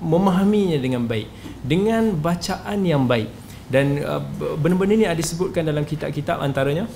[0.00, 1.28] memahaminya dengan baik
[1.60, 3.28] dengan bacaan yang baik.
[3.66, 4.22] Dan uh,
[4.56, 6.86] benda-benda ini ada disebutkan dalam kitab-kitab antaranya.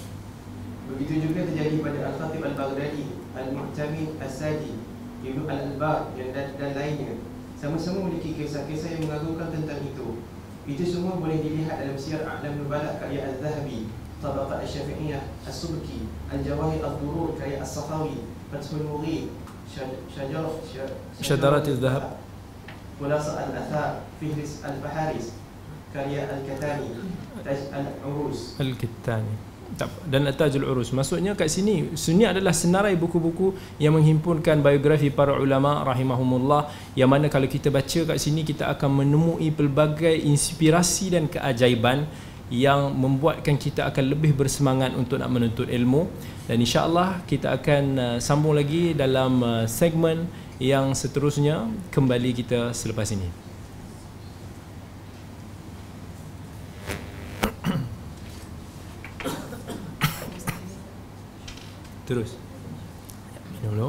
[0.91, 4.77] Begitu juga terjadi pada Al-Khatib Al-Baghdadi Al-Mu'tamid As-Sadi
[5.25, 7.17] Ibn Al-Albar dan, dan, dan lainnya
[7.61, 10.21] sama-sama memiliki kisah-kisah yang mengagumkan tentang itu
[10.69, 13.89] itu semua boleh dilihat dalam siar A'lam Nubala karya Al-Zahabi
[14.21, 18.85] Tabaqat Al-Syafi'iyah As-Subki Al-Jawahir Al-Durur karya As-Sakhawi Fathul
[20.11, 20.55] Syajarah
[21.21, 22.05] Syadarat Al-Zahab
[23.01, 25.27] خلاصة الأثار فهرس
[25.91, 27.03] karya Al-Katani
[27.43, 29.50] Taj Al-Urus Al-Katani
[30.09, 30.91] dan Tajul Urus.
[30.91, 36.69] Maksudnya kat sini sunni adalah senarai buku-buku yang menghimpunkan biografi para ulama rahimahumullah
[36.99, 42.11] yang mana kalau kita baca kat sini kita akan menemui pelbagai inspirasi dan keajaiban
[42.51, 46.11] yang membuatkan kita akan lebih bersemangat untuk nak menuntut ilmu.
[46.51, 50.27] Dan insya-Allah kita akan uh, sambung lagi dalam uh, segmen
[50.59, 51.71] yang seterusnya.
[51.95, 53.50] Kembali kita selepas ini.
[62.11, 62.35] Terus.
[63.63, 63.89] Minum dulu.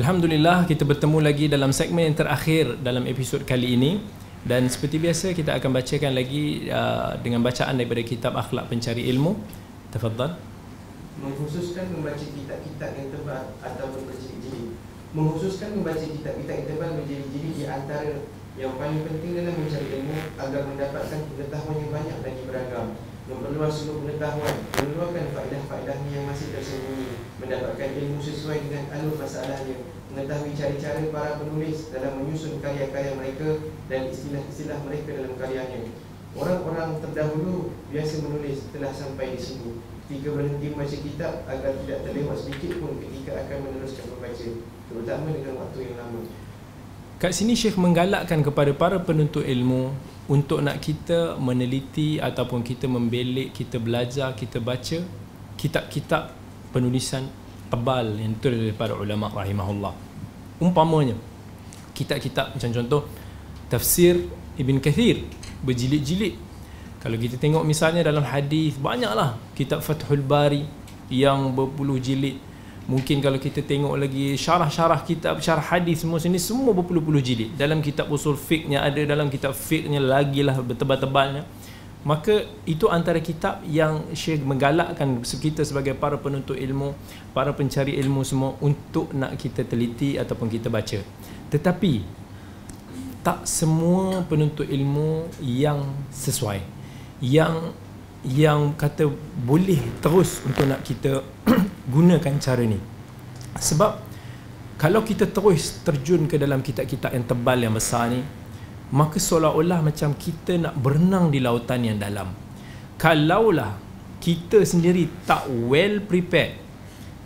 [0.00, 4.00] Alhamdulillah kita bertemu lagi dalam segmen yang terakhir dalam episod kali ini
[4.48, 9.36] dan seperti biasa kita akan bacakan lagi uh, dengan bacaan daripada kitab Akhlak Pencari Ilmu.
[9.92, 10.40] Tafadhal.
[11.20, 14.72] mengkhususkan membaca kitab-kitab yang tebal ataupun berjilid-jilid
[15.12, 18.24] mengkhususkan membaca kitab-kitab yang tebal berjilid-jilid di antara
[18.56, 22.86] yang paling penting dalam mencari ilmu agar mendapatkan pengetahuan yang banyak dan beragam
[23.30, 27.10] memperluas sumber pengetahuan mengeluarkan faedah-faedahnya yang masih tersembunyi.
[27.38, 29.78] Mendapatkan ilmu sesuai dengan alur masalahnya.
[30.10, 35.94] Mengetahui cara-cara para penulis dalam menyusun karya-karya mereka dan istilah-istilah mereka dalam karyanya.
[36.34, 39.70] Orang-orang terdahulu biasa menulis telah sampai di sini
[40.10, 44.48] ketika berhenti membaca kitab agar tidak terlewat sedikit pun ketika akan meneruskan membaca
[44.90, 46.20] terutama dengan waktu yang lama.
[47.22, 49.94] Kat sini Syekh menggalakkan kepada para penuntut ilmu
[50.26, 54.98] untuk nak kita meneliti ataupun kita membelik, kita belajar, kita baca
[55.56, 56.34] kitab-kitab
[56.74, 57.28] penulisan
[57.70, 59.94] tebal yang ditulis para ulama rahimahullah.
[60.60, 61.16] Umpamanya
[61.94, 63.02] kitab-kitab macam contoh
[63.70, 65.24] tafsir Ibn Kathir
[65.62, 66.36] berjilid-jilid.
[67.00, 70.68] Kalau kita tengok misalnya dalam hadis banyaklah kitab Fathul Bari
[71.08, 72.36] yang berpuluh jilid
[72.90, 77.54] Mungkin kalau kita tengok lagi syarah-syarah kitab, syarah hadis semua sini semua berpuluh-puluh jilid.
[77.54, 81.46] Dalam kitab usul fiqhnya ada, dalam kitab fiqhnya lagi lah bertebal-tebalnya.
[82.02, 86.96] Maka itu antara kitab yang Syekh menggalakkan kita sebagai para penuntut ilmu,
[87.30, 90.98] para pencari ilmu semua untuk nak kita teliti ataupun kita baca.
[91.52, 91.94] Tetapi
[93.22, 96.58] tak semua penuntut ilmu yang sesuai.
[97.22, 97.76] Yang
[98.26, 99.12] yang kata
[99.46, 101.20] boleh terus untuk nak kita
[101.90, 102.78] gunakan cara ni.
[103.58, 103.92] Sebab
[104.80, 108.22] kalau kita terus terjun ke dalam kitab-kitab yang tebal yang besar ni
[108.90, 112.32] maka seolah-olah macam kita nak berenang di lautan yang dalam.
[112.96, 113.76] Kalaulah
[114.22, 116.70] kita sendiri tak well prepared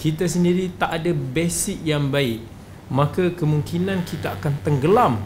[0.05, 2.43] kita sendiri tak ada basic yang baik
[2.93, 5.17] maka kemungkinan kita akan tenggelam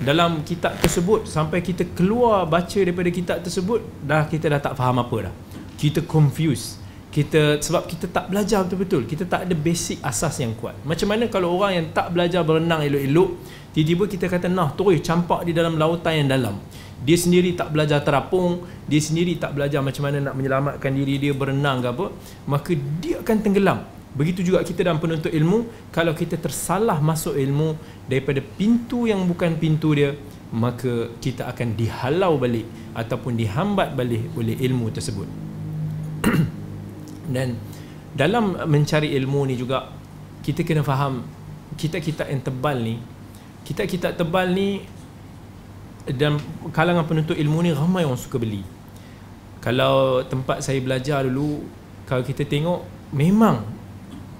[0.00, 1.26] dalam kitab tersebut.
[1.28, 5.34] Sampai kita keluar baca daripada kitab tersebut dah kita dah tak faham apa dah.
[5.76, 6.77] Kita confused
[7.08, 9.08] kita sebab kita tak belajar betul-betul.
[9.08, 10.76] Kita tak ada basic asas yang kuat.
[10.84, 13.30] Macam mana kalau orang yang tak belajar berenang elok-elok
[13.72, 16.60] tiba-tiba kita kata nah terus campak di dalam lautan yang dalam.
[16.98, 21.32] Dia sendiri tak belajar terapung dia sendiri tak belajar macam mana nak menyelamatkan diri dia
[21.32, 22.06] berenang ke apa
[22.44, 23.80] maka dia akan tenggelam.
[24.08, 27.76] Begitu juga kita dalam penuntut ilmu Kalau kita tersalah masuk ilmu
[28.08, 30.16] Daripada pintu yang bukan pintu dia
[30.48, 32.64] Maka kita akan dihalau balik
[32.96, 35.28] Ataupun dihambat balik oleh ilmu tersebut
[37.28, 37.60] Dan
[38.16, 39.92] dalam mencari ilmu ni juga
[40.40, 41.22] Kita kena faham
[41.76, 42.96] Kita-kita yang tebal ni
[43.62, 44.80] Kita-kita tebal ni
[46.08, 46.40] Dan
[46.72, 48.64] kalangan penuntut ilmu ni Ramai orang suka beli
[49.60, 51.68] Kalau tempat saya belajar dulu
[52.08, 53.78] Kalau kita tengok Memang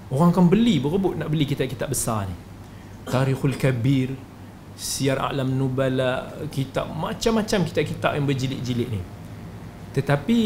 [0.09, 2.33] Orang akan beli berebut nak beli kitab-kitab besar ni.
[3.05, 4.17] Tarikhul Kabir,
[4.73, 9.01] Siyar A'lam Nubala, kitab macam-macam kitab-kitab yang berjilid-jilid ni.
[9.93, 10.39] Tetapi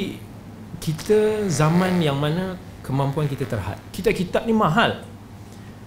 [0.82, 3.80] kita zaman yang mana kemampuan kita terhad.
[3.93, 5.05] Kitab-kitab ni mahal.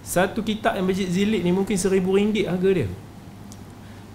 [0.06, 2.88] Satu kitab yang berjilid-jilid ni mungkin seribu ringgit harga dia.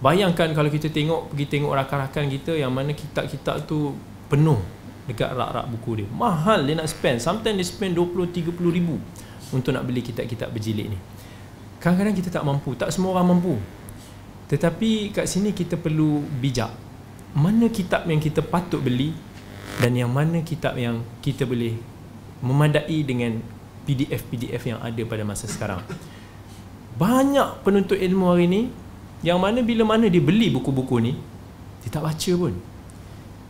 [0.01, 3.93] Bayangkan kalau kita tengok pergi tengok rakan-rakan kita yang mana kitab-kitab tu
[4.31, 4.57] penuh
[5.05, 6.07] dekat rak-rak buku dia.
[6.09, 7.21] Mahal dia nak spend.
[7.21, 8.97] Sometimes dia spend 20 30 ribu
[9.53, 10.99] untuk nak beli kitab-kitab berjilid ni.
[11.77, 13.57] Kadang-kadang kita tak mampu, tak semua orang mampu.
[14.49, 16.71] Tetapi kat sini kita perlu bijak.
[17.37, 19.13] Mana kitab yang kita patut beli
[19.81, 21.73] dan yang mana kitab yang kita boleh
[22.45, 23.41] memadai dengan
[23.89, 25.81] PDF-PDF yang ada pada masa sekarang.
[27.01, 28.61] Banyak penuntut ilmu hari ni
[29.25, 31.17] yang mana bila mana dia beli buku-buku ni,
[31.81, 32.53] dia tak baca pun.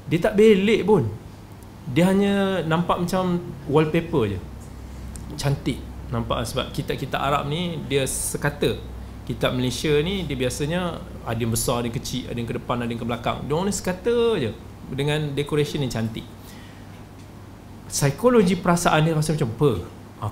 [0.07, 1.03] Dia tak belik pun.
[1.91, 4.39] Dia hanya nampak macam wallpaper je.
[5.35, 8.75] Cantik nampak sebab kitab-kitab Arab ni dia sekata
[9.23, 12.75] kitab Malaysia ni dia biasanya ada yang besar ada yang kecil ada yang ke depan
[12.83, 14.51] ada yang ke belakang dia orang ni sekata je
[14.91, 16.27] dengan decoration yang cantik.
[17.91, 19.71] Psikologi perasaan dia rasa macam apa?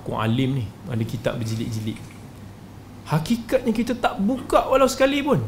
[0.00, 0.66] Aku alim ni.
[0.88, 2.00] Ada kitab berjilid-jilid.
[3.10, 5.42] Hakikatnya kita tak buka walau sekali pun.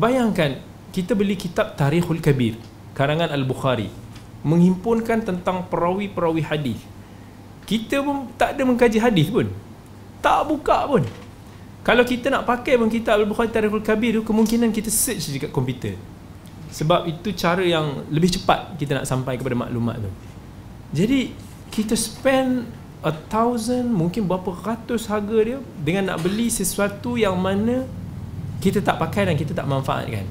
[0.00, 0.56] Bayangkan
[0.94, 2.56] kita beli kitab Tarikhul Kabir
[2.96, 3.92] karangan Al-Bukhari
[4.40, 6.80] menghimpunkan tentang perawi-perawi hadis.
[7.68, 9.46] Kita pun tak ada mengkaji hadis pun.
[10.24, 11.04] Tak buka pun.
[11.84, 16.00] Kalau kita nak pakai pun kitab Al-Bukhari Tarikhul Kabir tu kemungkinan kita search dekat komputer
[16.70, 20.10] sebab itu cara yang lebih cepat kita nak sampai kepada maklumat tu.
[20.94, 21.34] Jadi
[21.70, 22.66] kita spend
[23.02, 27.86] a thousand mungkin berapa ratus harga dia dengan nak beli sesuatu yang mana
[28.62, 30.26] kita tak pakai dan kita tak manfaatkan.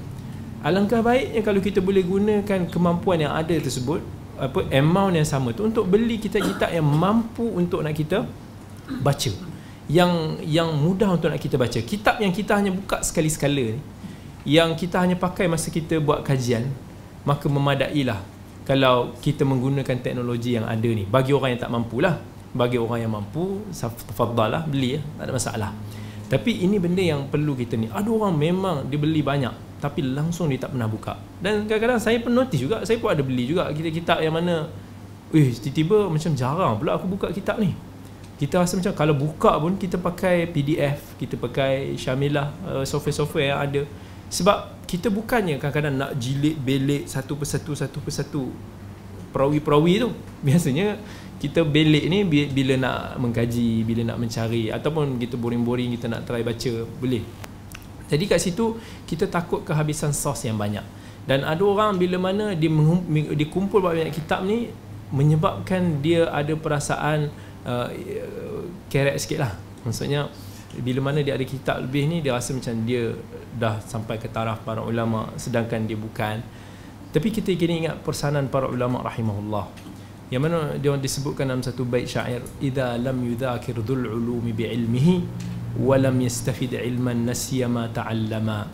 [0.63, 4.03] Alangkah baiknya kalau kita boleh gunakan kemampuan yang ada tersebut
[4.39, 8.23] apa amount yang sama tu untuk beli kitab-kitab yang mampu untuk nak kita
[9.03, 9.31] baca.
[9.89, 10.11] Yang
[10.45, 11.79] yang mudah untuk nak kita baca.
[11.83, 13.81] Kitab yang kita hanya buka sekali-sekala ni
[14.47, 16.67] yang kita hanya pakai masa kita buat kajian
[17.27, 18.19] maka memadailah
[18.69, 21.01] kalau kita menggunakan teknologi yang ada ni.
[21.01, 25.01] Bagi orang yang tak mampu lah bagi orang yang mampu tafadhal lah beli ya.
[25.17, 25.71] Tak ada masalah.
[26.29, 27.89] Tapi ini benda yang perlu kita ni.
[27.89, 31.17] Ada orang memang dia beli banyak tapi langsung dia tak pernah buka.
[31.41, 34.69] Dan kadang-kadang saya pun notice juga saya pun ada beli juga kitab-kitab yang mana
[35.33, 37.73] eh tiba-tiba macam jarang pula aku buka kitab ni.
[38.37, 43.59] Kita rasa macam kalau buka pun kita pakai PDF kita pakai Syamilah uh, software-software yang
[43.59, 43.81] ada
[44.29, 48.43] sebab kita bukannya kadang-kadang nak jilid belik satu persatu satu persatu
[49.29, 50.09] perawi-perawi tu.
[50.47, 50.97] Biasanya
[51.39, 56.41] kita belik ni bila nak mengkaji bila nak mencari ataupun kita boring-boring kita nak try
[56.41, 57.23] baca boleh.
[58.09, 60.83] Jadi kat situ kita takut kehabisan sos yang banyak.
[61.29, 62.69] Dan ada orang bila mana dia,
[63.37, 64.73] dia kumpul banyak kitab ni
[65.13, 67.29] menyebabkan dia ada perasaan
[67.65, 67.87] uh,
[68.89, 69.53] kerek sikit lah.
[69.85, 70.25] Maksudnya
[70.77, 73.17] bila mana dia ada kitab lebih ni dia rasa macam dia
[73.57, 76.45] dah sampai ke taraf para ulama sedangkan dia bukan.
[77.09, 79.65] Tapi kita kena ingat persanan para ulama rahimahullah.
[80.29, 85.25] Yang mana dia disebutkan dalam satu bait syair idza lam yudhakir dhul ulumi bi ilmihi
[85.81, 88.69] wa lam yastafid ilman nasiya ma ta'allama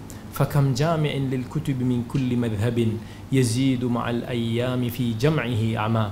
[1.47, 2.99] kutub min kulli madhhabin
[3.31, 6.11] yazidu ma'al ayyami fi jam'ihi ama.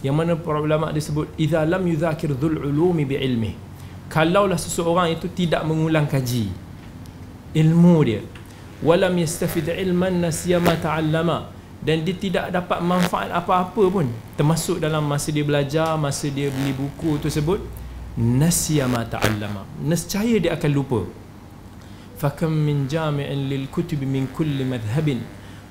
[0.00, 3.67] Yang mana para ulama disebut lam yudhakir dhul ulumi bi ilmihi
[4.08, 6.48] kalaulah seseorang itu tidak mengulang kaji
[7.56, 8.20] ilmu dia
[8.84, 15.06] walam yastafid ilman nasiya ma ta'allama dan dia tidak dapat manfaat apa-apa pun termasuk dalam
[15.06, 17.62] masa dia belajar masa dia beli buku tersebut
[18.18, 19.62] nasiya ma ta'allama.
[19.78, 21.06] Nescaya dia akan lupa.
[22.18, 25.22] Fakam min jami'in lil kutub min kulli madhhabin.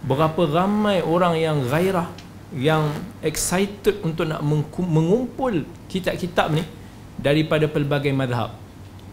[0.07, 2.07] Berapa ramai orang yang gairah
[2.55, 2.88] yang
[3.19, 4.39] excited untuk nak
[4.79, 6.63] mengumpul kitab-kitab ni
[7.18, 8.53] daripada pelbagai mazhab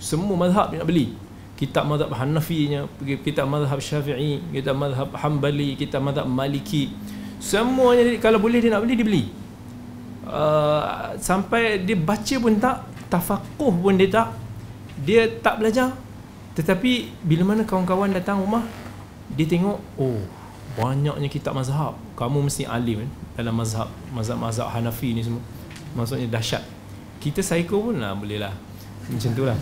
[0.05, 1.17] semua mazhab nak beli.
[1.55, 6.93] Kitab mazhab Hanafinya kitab mazhab Syafi'i kitab mazhab Hambali kitab mazhab Maliki.
[7.41, 9.25] Semuanya kalau boleh dia nak beli dia beli.
[10.25, 14.29] Uh, sampai dia baca pun tak tafakuh pun dia tak
[15.01, 15.95] dia tak belajar.
[16.59, 18.67] Tetapi bila mana kawan-kawan datang rumah
[19.33, 20.21] dia tengok oh
[20.75, 25.41] banyaknya kitab mazhab kamu mesti alim kan dalam mazhab mazhab-mazhab Hanafi ni semua.
[25.95, 26.74] Maksudnya dahsyat
[27.25, 28.53] kita psycho pun lah boleh lah.
[29.09, 29.57] Macam tu lah.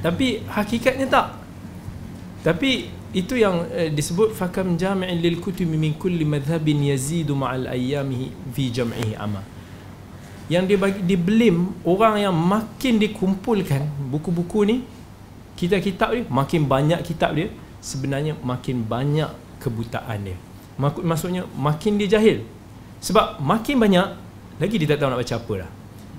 [0.00, 1.36] Tapi hakikatnya tak.
[2.40, 8.32] Tapi itu yang eh, disebut fakam jami'in lil kutubi min kulli madhhabin yazidu ma'al ayyamihi
[8.56, 9.44] fi jam'ihi ama.
[10.48, 14.76] Yang dia bagi dia blame orang yang makin dikumpulkan buku-buku ni
[15.58, 17.50] kitab-kitab dia makin banyak kitab dia
[17.84, 19.28] sebenarnya makin banyak
[19.60, 20.38] kebutaan dia.
[20.80, 22.48] Maksudnya makin dia jahil.
[23.04, 24.06] Sebab makin banyak
[24.56, 25.70] lagi dia tak tahu nak baca apa dah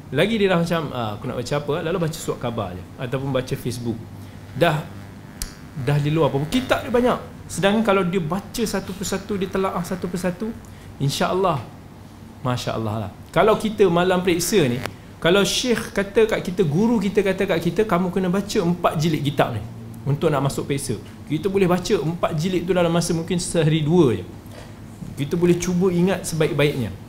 [0.08, 1.74] lagi dia dah macam ah, aku nak baca apa?
[1.84, 4.00] Lalu baca surat khabar je ataupun baca Facebook.
[4.56, 4.80] Dah
[5.84, 7.20] dah di luar apa kitab dia banyak.
[7.52, 10.48] Sedangkan kalau dia baca satu persatu dia telaah satu persatu
[11.04, 11.60] insya-Allah
[12.40, 13.12] masya-Allah lah.
[13.36, 14.80] Kalau kita malam periksa ni
[15.20, 19.22] kalau syekh kata kat kita guru kita kata kat kita kamu kena baca empat jilid
[19.28, 19.62] kitab ni
[20.08, 20.96] untuk nak masuk periksa.
[21.28, 24.26] Kita boleh baca empat jilid tu dalam masa mungkin sehari dua je.
[25.20, 27.07] Kita boleh cuba ingat sebaik-baiknya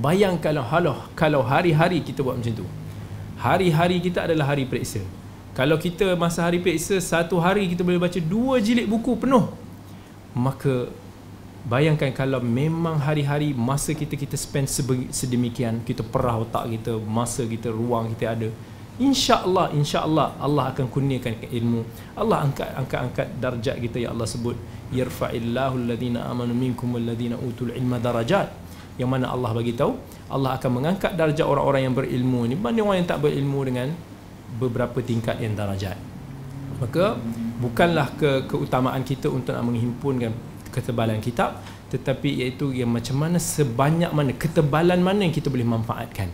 [0.00, 2.66] Bayangkan kalau kalau hari-hari kita buat macam tu.
[3.36, 5.04] Hari-hari kita adalah hari periksa.
[5.52, 9.52] Kalau kita masa hari periksa satu hari kita boleh baca dua jilid buku penuh.
[10.32, 10.88] Maka
[11.68, 14.72] bayangkan kalau memang hari-hari masa kita kita spend
[15.12, 18.48] sedemikian, kita perah otak kita, masa kita, ruang kita ada.
[19.00, 21.84] Insya-Allah, insya-Allah Allah akan kurniakan ilmu.
[22.16, 24.56] Allah angkat angkat angkat darjat kita ya Allah sebut
[24.96, 28.48] yarfa'illahu alladhina amanu minkum walladhina utul ilma darajat
[28.98, 29.94] yang mana Allah bagi tahu
[30.30, 32.54] Allah akan mengangkat darjat orang-orang yang berilmu ni.
[32.54, 33.88] Berbanding orang yang tak berilmu dengan
[34.56, 35.98] beberapa tingkat yang darajat.
[36.78, 37.18] Maka
[37.60, 40.32] bukanlah ke keutamaan kita untuk nak menghimpunkan
[40.70, 41.58] ketebalan kitab
[41.90, 46.30] tetapi iaitu yang macam mana sebanyak mana ketebalan mana yang kita boleh manfaatkan.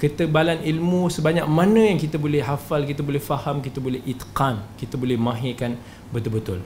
[0.00, 4.96] Ketebalan ilmu sebanyak mana yang kita boleh hafal kita boleh faham kita boleh itqan kita
[4.96, 5.76] boleh mahirkan
[6.08, 6.64] betul-betul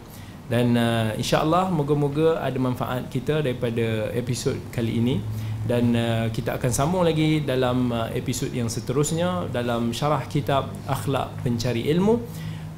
[0.48, 5.16] dan uh, insya-Allah moga-moga ada manfaat kita daripada episod kali ini.
[5.64, 11.32] Dan uh, kita akan sambung lagi dalam uh, episod yang seterusnya dalam syarah kitab akhlak
[11.40, 12.20] pencari ilmu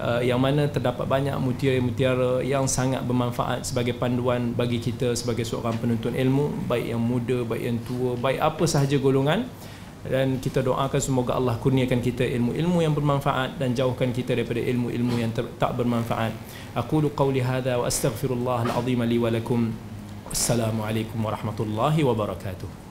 [0.00, 5.76] uh, yang mana terdapat banyak mutiara-mutiara yang sangat bermanfaat sebagai panduan bagi kita sebagai seorang
[5.80, 9.48] penuntut ilmu baik yang muda baik yang tua baik apa sahaja golongan
[10.06, 15.14] dan kita doakan semoga Allah kurniakan kita ilmu-ilmu yang bermanfaat dan jauhkan kita daripada ilmu-ilmu
[15.18, 16.30] yang tak bermanfaat.
[16.78, 19.74] Aku qawli hadha wa astaghfirullah al-azim li wa lakum.
[20.30, 22.85] Assalamualaikum warahmatullahi wabarakatuh.